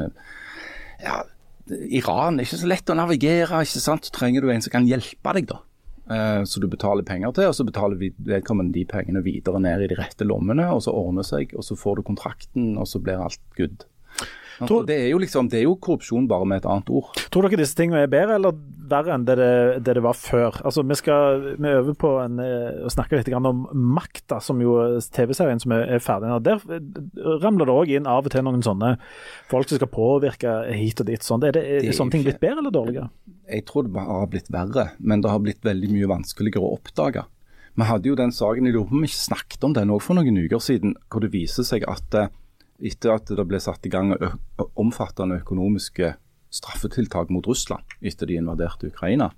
[1.02, 1.24] ja,
[1.96, 3.64] Iran er ikke så lett å navigere.
[3.64, 4.06] ikke sant?
[4.06, 5.48] Så trenger du en som kan hjelpe deg.
[5.50, 5.62] da.
[6.12, 9.90] Eh, så du betaler penger til, og så betaler vedkommende de pengene videre ned i
[9.92, 10.68] de rette lommene.
[10.76, 13.88] og Så ordner seg, og så får du kontrakten, og så blir alt good.
[14.62, 17.10] Tror, det, er jo liksom, det er jo korrupsjon bare med et annet ord.
[17.34, 18.58] Tror dere disse tingene er bedre eller
[18.94, 19.50] verre enn det det,
[19.86, 20.60] det, det var før?
[20.68, 24.76] Altså, Vi skal vi øver på en, eh, å snakke litt om Makta, som jo
[25.16, 26.32] TV-serien som er, er ferdig.
[26.46, 26.62] Der
[27.44, 28.96] ramler det òg inn av og til noen sånne
[29.52, 31.24] folk som skal påvirke hit og dit.
[31.26, 31.44] Sånn.
[31.48, 33.10] Er, det, er, det sånne ting blitt bedre eller dårligere?
[33.50, 37.26] Jeg tror det har blitt verre, men det har blitt veldig mye vanskeligere å oppdage.
[37.74, 40.18] Vi hadde jo den saken, jeg lurer på om vi snakket om den òg for
[40.18, 42.30] noen uker siden, hvor det viser seg at eh,
[42.84, 44.14] etter at det ble satt i gang
[44.80, 46.14] omfattende økonomiske
[46.54, 49.32] straffetiltak mot Russland etter de invaderte Ukraina,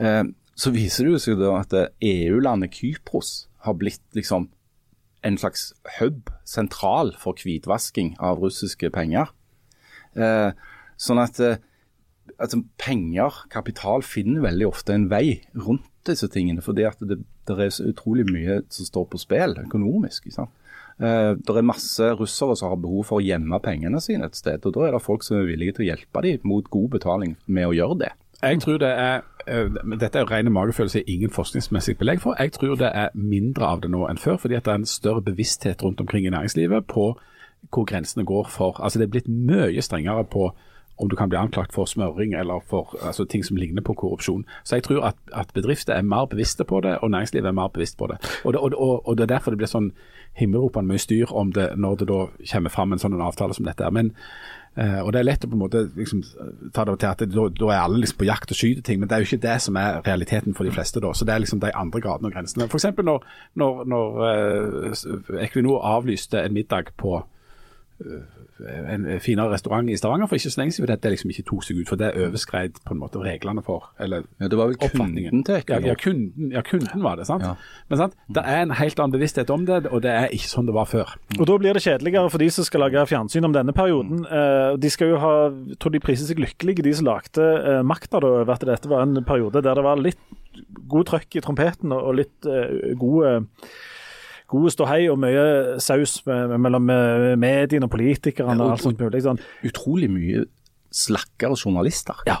[0.00, 0.24] eh,
[0.56, 4.48] så viser det seg at EU-landet Kypros har blitt liksom
[5.26, 9.32] en slags hub, sentral for hvitvasking av russiske penger.
[10.14, 10.52] Eh,
[10.96, 11.58] sånn at eh,
[12.38, 16.62] altså, penger, kapital, finner veldig ofte en vei rundt disse tingene.
[16.64, 20.28] Fordi at det, det er så utrolig mye som står på spill økonomisk.
[20.28, 20.65] ikke sant?
[21.00, 24.64] Eh, det er masse russere som har behov for å gjemme pengene sine et sted.
[24.64, 27.36] og Da er det folk som er villige til å hjelpe dem mot god betaling
[27.46, 28.12] med å gjøre det.
[28.42, 29.68] Jeg tror det er, eh,
[29.98, 32.34] Dette er rene magefølelse, ingen forskningsmessig belegg for.
[32.38, 35.22] Jeg tror det er mindre av det nå enn før, fordi det er en større
[35.22, 37.16] bevissthet rundt omkring i næringslivet på
[37.72, 38.76] hvor grensene går for.
[38.80, 40.52] Altså Det er blitt mye strengere på
[40.98, 44.44] om du kan bli anklagt for smøring eller for altså, ting som ligner på korrupsjon.
[44.64, 47.68] Så jeg tror at, at, bedrifter er mer bevisste på det, og næringslivet er mer
[47.68, 48.16] bevisst på det.
[48.44, 49.92] Og det, og, og, og det er derfor det blir sånn
[50.36, 52.20] himmelropende mye styr om det når det da
[52.52, 53.90] kommer fram en sånn avtale som dette.
[53.92, 54.12] Men,
[54.76, 56.22] eh, og Det er lett å på en måte liksom,
[56.72, 59.08] ta det til at da, da, er alle liksom på jakt og skyter ting, men
[59.08, 61.00] det er jo ikke det som er realiteten for de fleste.
[61.00, 62.68] da, så Det er liksom de andre gradene og grensene.
[62.68, 62.86] F.eks.
[62.98, 63.24] når,
[63.54, 64.08] når, når
[64.92, 67.22] uh, Equinor avlyste en middag på
[68.00, 70.88] eh, en finere restaurant i Stavanger for ikke så lenge siden.
[70.88, 73.90] Det det liksom ikke tok seg ut, for det overskred på en måte reglene for
[74.00, 77.26] eller ja, Det var vel kunden til ja, ja, kunden, ja, kunden var det.
[77.28, 77.44] sant?
[77.44, 77.54] Ja.
[77.88, 78.16] Men sant?
[78.32, 80.88] det er en helt annen bevissthet om det, og det er ikke sånn det var
[80.90, 81.16] før.
[81.38, 84.24] Og Da blir det kjedeligere for de som skal lage fjernsyn om denne perioden.
[84.24, 84.80] Mm.
[84.80, 85.34] De skal jo ha,
[85.80, 89.04] tror de priser seg lykkelige, de som lagde uh, makta da, over at dette var
[89.04, 90.20] en periode der det var litt
[90.88, 93.42] god trøkk i trompeten og litt uh, gode
[94.50, 96.90] god ståhei og mye saus mellom
[97.40, 98.58] mediene og politikerne.
[98.60, 99.24] og alt sånt mulig.
[99.26, 99.40] Sånn.
[99.66, 100.44] Utrolig mye
[100.96, 102.20] slakkere journalister.
[102.28, 102.40] Ja.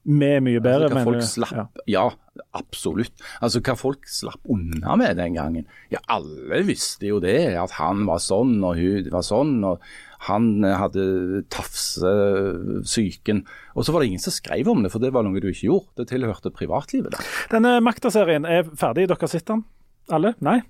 [0.00, 2.06] Med mye bedre, altså, folk slapp, ja.
[2.08, 2.44] ja.
[2.56, 3.12] absolutt.
[3.44, 5.66] Altså Hva folk slapp unna med den gangen.
[5.92, 9.58] Ja, Alle visste jo det, at han var sånn og hun var sånn.
[9.68, 9.84] og
[10.24, 13.44] Han hadde tafsesyken.
[13.76, 15.68] Og så var det ingen som skrev om det, for det var noe du ikke
[15.68, 15.92] gjorde.
[16.00, 17.12] Det tilhørte privatlivet.
[17.12, 17.20] Da.
[17.52, 19.66] Denne Makta-serien er ferdig, dere sitter den?
[20.10, 20.32] Alle?
[20.40, 20.62] Nei?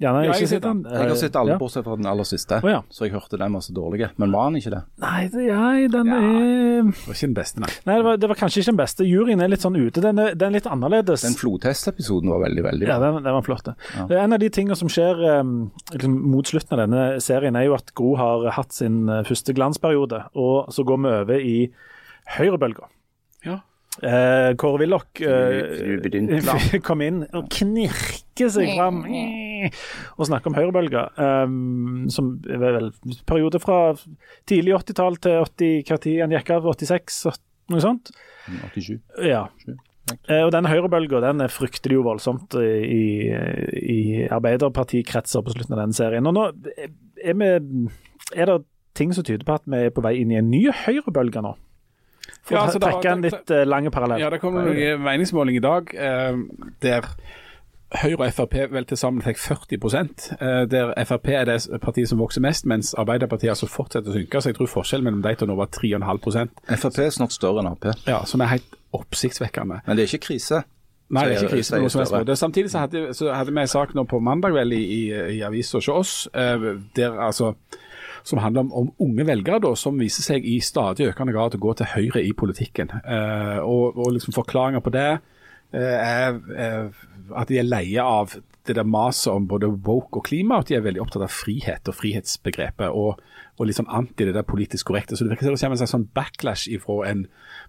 [0.00, 0.78] Ja, nei, jeg, ikke sett den.
[0.88, 1.56] Jeg har sett alle ja.
[1.60, 2.78] bortsett fra den aller siste, oh, ja.
[2.88, 4.06] så jeg hørte den var så dårlig.
[4.22, 4.80] Men var den ikke det?
[5.02, 7.68] Nei, det, ja, den ja, er Det var ikke den beste, nei.
[7.84, 9.08] Nei, det var, det var, kanskje ikke den beste.
[9.08, 10.00] Juryen er litt sånn ute.
[10.00, 11.26] Den er, den er litt annerledes.
[11.26, 12.96] Den flodtestepisoden var veldig, veldig bra.
[12.96, 13.68] Ja, den, den var flott.
[13.68, 14.06] Ja.
[14.22, 15.52] En av de tingene som skjer um,
[15.92, 19.52] liksom, mot slutten av denne serien, er jo at Gro har hatt sin uh, første
[19.56, 21.58] glansperiode, og så går vi over i
[22.38, 22.88] høyrebølga.
[23.98, 31.10] Eh, Kåre Willoch uh, kom inn og knirker seg fram og snakker om høyrebølger.
[31.18, 32.90] Um, som er vel
[33.28, 33.80] periode fra
[34.48, 36.68] tidlig 80-tall til 80, hva tid han gikk av?
[36.70, 37.18] 86?
[37.74, 38.12] Noe sånt?
[38.46, 38.94] 87.
[39.26, 39.48] Ja.
[40.30, 45.82] Uh, og denne høyrebølga den frykter de jo voldsomt i, i Arbeiderpartikretser på slutten av
[45.82, 46.30] denne serien.
[46.30, 46.46] Og nå
[46.78, 47.50] er, vi,
[48.38, 48.62] er det
[48.96, 51.56] ting som tyder på at vi er på vei inn i en ny høyrebølge nå?
[52.50, 54.24] For ja, altså, å trekke en litt uh, lang parallell.
[54.24, 56.40] Ja, det kom en meningsmåling i dag uh,
[56.82, 57.06] der
[57.90, 62.20] Høyre og Frp vel til sammen fikk 40 uh, der Frp er det partiet som
[62.22, 64.42] vokser mest, mens Arbeiderpartiet altså fortsetter å synke.
[64.42, 67.70] Så jeg tror forskjellen mellom de to nå var 3,5 Frp er snart større enn
[67.70, 67.88] Ap.
[68.06, 69.82] Ja, som er helt oppsiktsvekkende.
[69.86, 70.64] Men det er ikke krise?
[71.10, 71.78] Nei, det er ikke krise.
[71.82, 72.38] noe som helst.
[72.38, 75.02] Samtidig så hadde, så hadde vi en sak nå på mandag vel i, i,
[75.38, 77.54] i avisa hos oss, der altså
[78.26, 81.62] som handler om, om, unge velgere da, som viser seg i stadig økende grad å
[81.62, 82.92] gå til høyre i politikken.
[83.00, 86.90] Eh, og, og liksom Forklaringer på det eh, er, er,
[87.36, 88.36] at de er leie av
[88.68, 91.88] det der maset om både woke og klima, at de er veldig opptatt av frihet
[91.88, 93.22] og frihetsbegrepet, og,
[93.56, 95.16] og litt sånn anti det der politisk korrekte.
[95.16, 97.24] Så det virker som det kommer en sånn backlash ifra en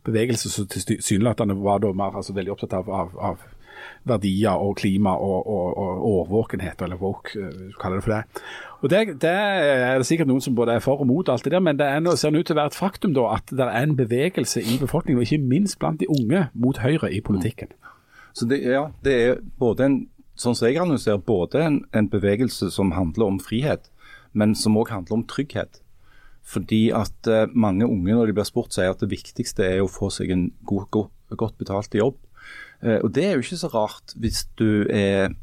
[0.05, 3.47] bevegelse som tilsynelatende var da mer altså, veldig opptatt av, av, av
[4.07, 8.43] verdier og klima og, og, og årvåkenhet, eller woke, uh, kaller det for det.
[8.81, 11.53] Og det, det, er det sikkert noen som både er for og mot alt det
[11.53, 13.75] der, men det er, ser ut til å være et faktum da, at det er
[13.77, 17.69] en bevegelse i befolkningen, og ikke minst blant de unge, mot høyre i politikken.
[18.33, 19.99] Så det, ja, det er både en,
[20.39, 23.91] sånn som jeg analyserer, både en, en bevegelse som handler om frihet,
[24.33, 25.81] men som òg handler om trygghet.
[26.41, 29.91] Fordi at uh, mange unge når de blir spurt, sier at det viktigste er å
[29.91, 32.17] få seg en god, god, godt betalt jobb.
[32.81, 35.35] Uh, og Det er jo ikke så rart hvis du er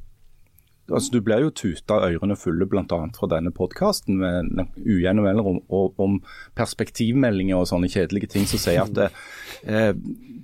[0.88, 2.98] altså Du blir jo tuta ørene fulle bl.a.
[3.16, 6.18] fra denne podkasten med ujevne mellomrom om, om
[6.58, 9.08] perspektivmeldinger og sånne kjedelige ting som sier at det,
[9.72, 9.92] eh,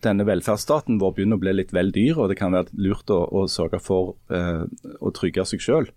[0.04, 3.22] denne velferdsstaten vår begynner å bli litt vel dyr, og det kan være lurt å,
[3.24, 4.64] å sørge for eh,
[5.00, 5.92] å trygge seg selv.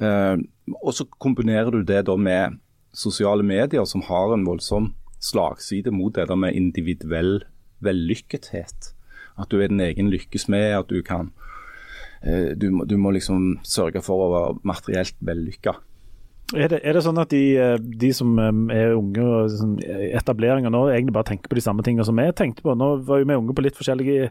[0.00, 0.36] Eh,
[0.80, 2.60] og så kombinerer du det da med
[2.96, 7.42] sosiale medier som har en voldsom slagside mot det der med individuell
[7.84, 8.92] vellykkethet.
[9.36, 11.32] At du er din egen lykkes med, at du kan
[12.22, 15.76] eh, du, du, må liksom sørge for å være materielt vellykka.
[16.54, 19.76] Er det, er det, sånn at de, eh, de, som eh, er unge og sånn,
[20.14, 22.76] etableringer nå, egentlig bare tenker på de samme tingene som vi tenkte på?
[22.78, 24.30] Nå var jo vi unge på litt forskjellige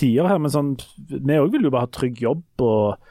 [0.00, 0.74] tider her, men sånn,
[1.12, 3.10] vi òg vil jo bare ha trygg jobb og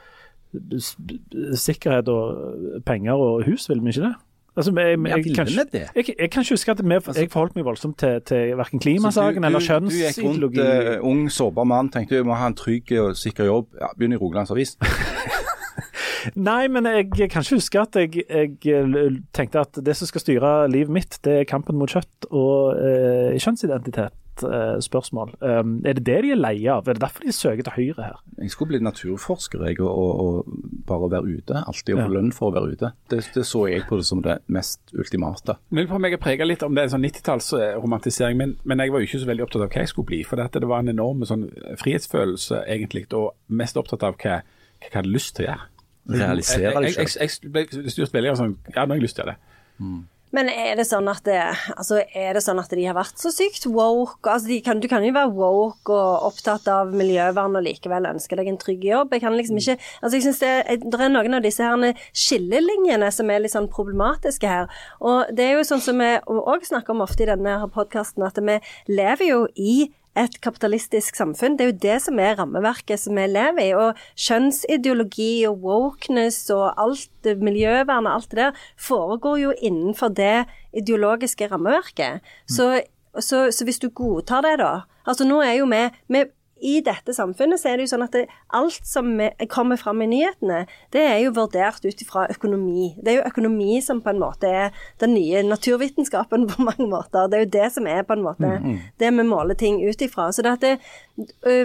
[0.51, 4.15] sikkerhet og penger og hus, vil vi ikke det?
[4.55, 7.97] Altså, jeg, jeg, jeg, kan jeg, kan ikke huske at altså- jeg forholdt meg voldsomt
[7.97, 10.57] til, til verken klimasaken eller kjønnsideologi.
[10.57, 13.47] Du gikk rundt uh, ung, sårbar mann, tenkte du må ha en trygg og sikker
[13.47, 13.69] jobb.
[13.79, 14.75] Ja, Begynn i Rogalands Avis.
[16.35, 20.51] Nei, men jeg kan ikke huske at jeg, jeg, tenkte at det som skal styre
[20.71, 24.13] livet mitt, det er kampen mot kjøtt og eh, kjønnsidentitet.
[24.43, 25.33] Eh, spørsmål.
[25.41, 26.87] Um, er det det de er lei av?
[26.87, 28.19] Er det derfor de søker til høyre her?
[28.41, 31.63] Jeg skulle blitt naturforsker jeg, og, og, og bare være ute.
[31.67, 32.13] Alltid å få ja.
[32.17, 32.91] lønn for å være ute.
[33.11, 35.57] Det, det, så jeg på det som det mest ultimate.
[35.71, 39.03] Jeg på meg prega litt om det er en sånn 90-tallsromantisering, men, men, jeg var
[39.03, 40.21] jo ikke så veldig opptatt av hva jeg skulle bli.
[40.27, 41.49] For det var en enorm sånn
[41.81, 45.67] frihetsfølelse, egentlig, og mest opptatt av hva, hva jeg hadde lyst til å gjøre.
[46.11, 47.19] Realisere deg selv.
[47.21, 49.35] Jeg, jeg, ble styrt veldig av sånn Ja, nå har jeg lyst til det.
[49.81, 50.01] Mm.
[50.35, 51.39] Men er det sånn at det,
[51.75, 54.31] altså er det sånn at de har vært så sykt woke?
[54.31, 58.51] Altså kan, du kan jo være woke og opptatt av miljøvern og likevel ønske deg
[58.51, 59.11] en trygg jobb.
[59.11, 60.53] Jeg kan liksom ikke altså jeg synes det,
[60.87, 64.71] det er noen av disse her skillelinjene som er litt sånn problematiske her.
[65.03, 68.39] Og det er jo sånn som vi òg snakker om ofte i denne podkasten, at
[68.39, 68.59] vi
[68.91, 71.55] lever jo i et kapitalistisk samfunn.
[71.57, 73.71] Det er jo det som er rammeverket som vi lever i.
[73.77, 80.45] Og kjønnsideologi og wokeness og alt miljøvern og alt det der foregår jo innenfor det
[80.73, 82.25] ideologiske rammeverket.
[82.47, 82.81] Så,
[83.19, 85.81] så, så hvis du godtar det, da Altså nå er jo vi,
[86.13, 86.19] vi
[86.61, 88.23] i dette samfunnet så er det jo sånn at det,
[88.57, 89.09] alt som
[89.51, 92.91] kommer fram i nyhetene, det er jo vurdert ut ifra økonomi.
[93.01, 97.29] Det er jo økonomi som på en måte er den nye naturvitenskapen på mange måter.
[97.31, 98.79] Det er jo det som er på en måte mm, mm.
[99.01, 100.29] det vi måler ting ut ifra.
[100.31, 100.73] Så det at det,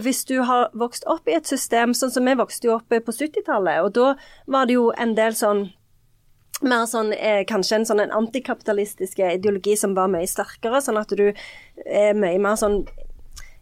[0.03, 3.17] hvis du har vokst opp i et system sånn som vi vokste jo opp på
[3.19, 4.15] 70-tallet, og da
[4.51, 5.69] var det jo en del sånn
[6.65, 11.13] mer sånn, eh, kanskje en sånn en antikapitalistisk ideologi som var mye sterkere, sånn at
[11.13, 11.27] du
[11.85, 12.87] er mye mer sånn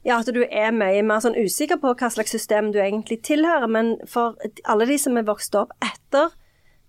[0.05, 3.71] ja, at du er mye mer sånn usikker på hva slags system du egentlig tilhører.
[3.71, 4.37] Men for
[4.69, 6.35] alle de som er vokst opp etter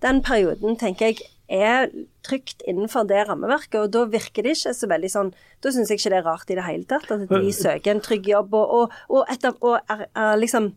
[0.04, 1.92] den perioden, tenker jeg er
[2.26, 3.80] trygt innenfor det rammeverket.
[3.86, 6.52] Og da virker det ikke så veldig sånn Da syns jeg ikke det er rart
[6.52, 9.78] i det hele tatt at de søker en trygg jobb og, og, og, etter, og
[9.90, 10.74] er, er liksom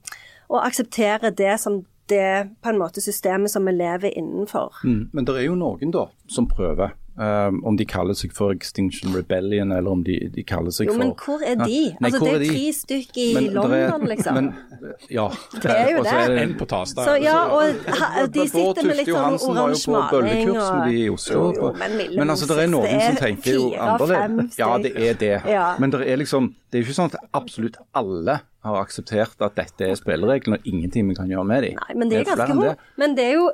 [0.49, 4.81] aksepterer det som det på en måte systemet som vi lever innenfor.
[4.85, 6.95] Mm, men det er jo noen da som prøver.
[7.19, 10.93] Um, om de kaller seg for Extinction Rebellion, eller om de, de kaller seg jo,
[10.95, 11.79] for Jo, men hvor er de?
[11.89, 12.51] Ja, nei, altså, det er, de?
[12.53, 14.39] tre stykker i men, London, er, liksom.
[14.39, 14.51] Men,
[15.11, 15.25] ja.
[15.65, 16.13] Det er jo det.
[16.13, 17.09] Er det en på Tasta.
[17.09, 21.11] Så, ja, og ha, de sitter med litt sånn oransje maling og med de i
[21.11, 21.43] Oslo.
[21.59, 24.63] Jo, men, men altså, det er noen som tenker jo annerledes.
[24.63, 25.35] Ja, det er det.
[25.51, 25.69] Ja.
[25.83, 29.59] Men det er liksom Det er jo ikke sånn at absolutt alle har akseptert at
[29.59, 31.81] dette er spillereglene og ingenting vi kan gjøre med dem.
[31.83, 32.91] Nei, men det er ganske godt.
[33.01, 33.49] Men det er jo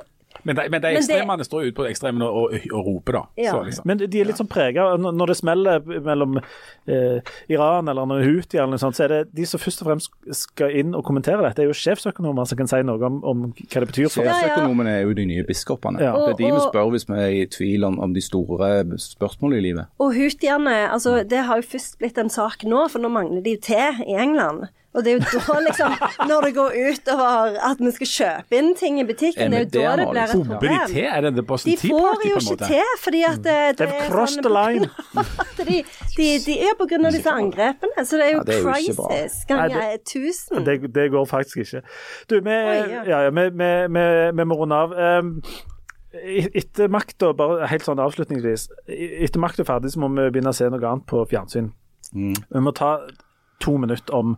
[0.45, 1.47] men de, men de ekstremene det...
[1.47, 3.21] står ute på ekstremene og, og, og, roper, da.
[3.41, 3.55] Ja.
[3.55, 3.87] Så, liksom.
[3.89, 8.75] Men de er litt sånn prega Når det smeller mellom eh, Iran eller Houthi, eller
[8.75, 11.57] noe sånt, så er det de som først og fremst skal inn og kommentere dette,
[11.57, 14.11] det er jo sjefsøkonomer som kan si noe om, om hva det betyr.
[14.13, 16.03] for Sjefsøkonomene er jo de nye biskopene.
[16.03, 16.13] Ja.
[16.13, 18.71] Det er de vi spør hvis vi er i tvil om, om de store
[19.01, 19.91] spørsmålene i livet.
[19.97, 23.57] Og Houthiene, altså, det har jo først blitt en sak nå, for nå mangler de
[23.57, 24.67] jo te i England.
[24.95, 25.95] Og det er jo da, liksom,
[26.29, 29.91] når det går utover at vi skal kjøpe inn ting i butikken, det er jo
[29.91, 30.43] Er da det blir et liksom?
[30.45, 30.95] De problem.
[31.15, 34.15] Er det The De får jo på en ikke til, fordi at det, det er
[34.35, 34.87] sånn
[35.59, 35.81] de,
[36.15, 38.63] de, de er på grunn av disse angrepene, så det er jo, Ja, det er
[38.63, 40.65] jo crisis ganger tusen.
[40.65, 41.83] Det, det går faktisk ikke.
[42.29, 42.57] Du, vi,
[42.95, 43.03] ja.
[43.11, 44.05] ja, vi, vi, vi,
[44.39, 44.95] vi må runde av.
[44.95, 45.33] Um,
[46.55, 50.55] etter makta, bare helt sånn avslutningsvis Etter makta er ferdig, så må vi begynne å
[50.55, 51.73] se noe annet på fjernsyn.
[52.15, 52.97] Vi må ta
[53.63, 54.37] to minutter om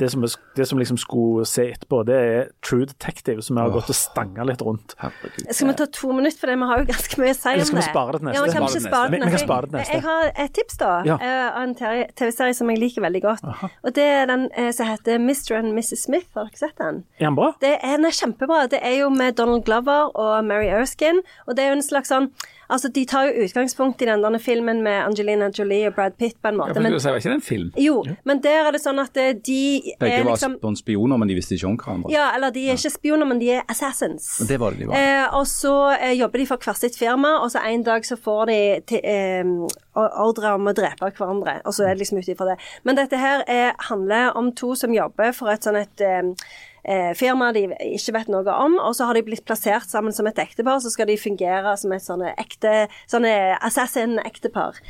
[0.00, 2.00] det som, vi- det som liksom skulle se etterpå.
[2.08, 4.94] Det er True Detective, som vi har gått og stanga litt rundt.
[5.02, 5.50] Herregud.
[5.52, 6.56] Skal vi ta to minutter, for det?
[6.62, 7.66] vi har jo ganske mye å si om det.
[7.68, 8.36] skal vi spare det til neste?
[8.38, 9.20] Ja, vi kan Spare det spare det neste.
[9.20, 9.92] Vi- vi kan spare det Jeg- neste.
[9.92, 11.16] Jeg har et tips, da, Ja.
[11.20, 13.44] eh, av en TV- TV-serie som jeg liker veldig godt.
[13.84, 15.54] Og det er den eh, som heter Mr.
[15.58, 16.02] and Mrs.
[16.04, 16.26] Smith.
[16.34, 17.04] Har dere sett den?
[17.20, 17.52] Er den bra?
[17.60, 18.68] Det er, den er kjempebra.
[18.70, 21.20] Det er jo med Donald Glover og Mary Erskine.
[21.46, 22.30] Og det er jo en slags sånn
[22.70, 26.48] Altså, de tar jo utgangspunkt i den filmen med Angelina Jolie og Brad Pitt, på
[26.48, 26.74] en Ja, måte.
[26.74, 27.72] for Men men, det var ikke en film?
[27.76, 31.28] jo, men der er det sånn at eh, de Begge er var liksom spioner, men
[31.28, 32.12] de visste ikke om hverandre.
[32.14, 34.38] Ja, eller de er ikke spioner, men de er assassins.
[34.48, 34.96] Det var det de var.
[34.96, 38.16] Eh, og så eh, jobber de for hvert sitt firma, og så en dag så
[38.16, 39.44] får de til, eh,
[39.96, 41.60] ordre om å drepe hverandre.
[41.66, 42.58] Og så er det liksom ut ifra det.
[42.84, 46.04] Men dette her er, handler om to som jobber for et sånn et
[46.84, 47.66] eh, eh, firma de
[47.96, 50.90] ikke vet noe om, og så har de blitt plassert sammen som et ektepar, så
[50.92, 54.80] skal de fungere som et sånne ekte sånne assassin-ektepar.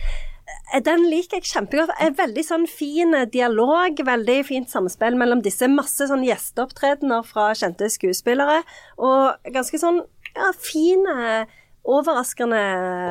[0.75, 1.95] Eh, Den liker jeg kjempegodt.
[2.01, 5.69] En veldig sånn fin dialog, veldig fint samspill mellom disse.
[5.69, 8.63] Masse sånn gjesteopptredener fra kjente skuespillere,
[8.99, 10.03] og ganske sånn
[10.37, 11.47] ja, fine,
[11.85, 12.61] overraskende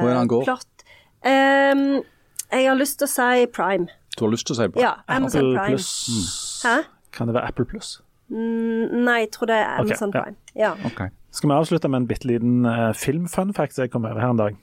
[0.05, 0.43] han går?
[0.45, 0.65] plott.
[1.19, 1.99] Um,
[2.51, 3.89] jeg har lyst til å si Prime.
[4.15, 4.83] Du har lyst til å si Prime?
[4.83, 5.75] Ja, Amazon Apple Prime.
[5.75, 6.61] Pluss.
[6.63, 6.77] Hæ?
[7.15, 7.99] Kan det være Apple Pluss?
[8.29, 10.35] Nei, jeg tror det er Amazon okay, Prime.
[10.55, 10.71] Ja.
[10.85, 11.01] Ok.
[11.31, 14.37] Skal vi avslutte med en bitte liten uh, film-fun som jeg kom over her en
[14.37, 14.55] dag?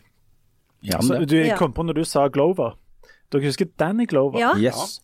[0.84, 1.28] Ja, Så, det.
[1.30, 1.56] du Ja.
[1.56, 2.76] kom på når du sa Glover.
[3.32, 4.52] Dere husker Danny Glover ja.
[4.56, 5.00] Yes.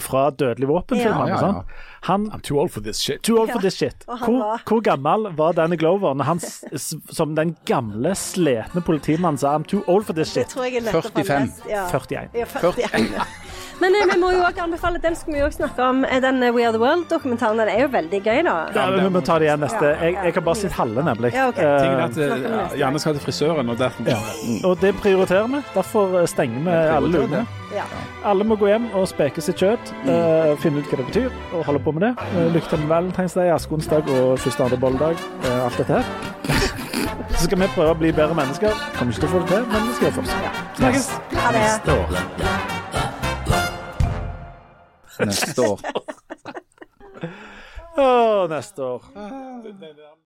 [0.00, 1.26] fra Dødelig våpen-filmene?
[1.26, 1.38] Ja, ja, ja.
[1.40, 1.66] sant?
[2.02, 3.22] Han I'm too old for this shit.
[3.22, 4.04] Too old for this shit.
[4.06, 6.40] Hvor, var- hvor gammel var Danny Glover når han
[7.12, 10.54] som den gamle, sletne politimannen sa I'm too old for this Det shit?
[10.54, 11.52] tror jeg er 45.
[11.68, 11.88] Ja.
[11.90, 12.28] 41.
[12.34, 13.20] Ja, 41.
[13.80, 16.20] Men eh, vi må jo også anbefale, den skal vi jo også snakke om, eh,
[16.22, 17.62] den eh, We Are The World-dokumentaren.
[17.62, 18.56] Den er jo veldig gøy, da.
[18.76, 19.94] Ja, vi må ta det igjen neste.
[20.00, 21.32] Jeg, jeg har bare sett halve, nemlig.
[21.36, 21.60] Ja, ok.
[21.60, 24.20] Tingen er at Janne skal til frisøren, og derfor ja.
[24.68, 25.64] Og det prioriterer vi.
[25.74, 27.40] Derfor stenger vi alle lukene.
[27.40, 27.46] lunene.
[27.74, 27.84] Ja.
[28.24, 31.64] Alle må gå hjem og speke sitt kjøtt, eh, finne ut hva det betyr, og
[31.68, 32.12] holde på med det.
[32.34, 35.22] Uh, lykke til med valentinsdag, askeonsdag og første andre bolledag.
[35.46, 36.04] Uh, alt dette her.
[37.38, 38.74] Så skal vi prøve å bli bedre mennesker.
[38.98, 40.60] Kommer ikke til å få det til, men vi skal gjøre det først.
[40.82, 41.10] Snakkes.
[41.40, 43.19] Ha det.
[45.26, 45.80] Neste år.
[48.00, 49.02] Å, neste år.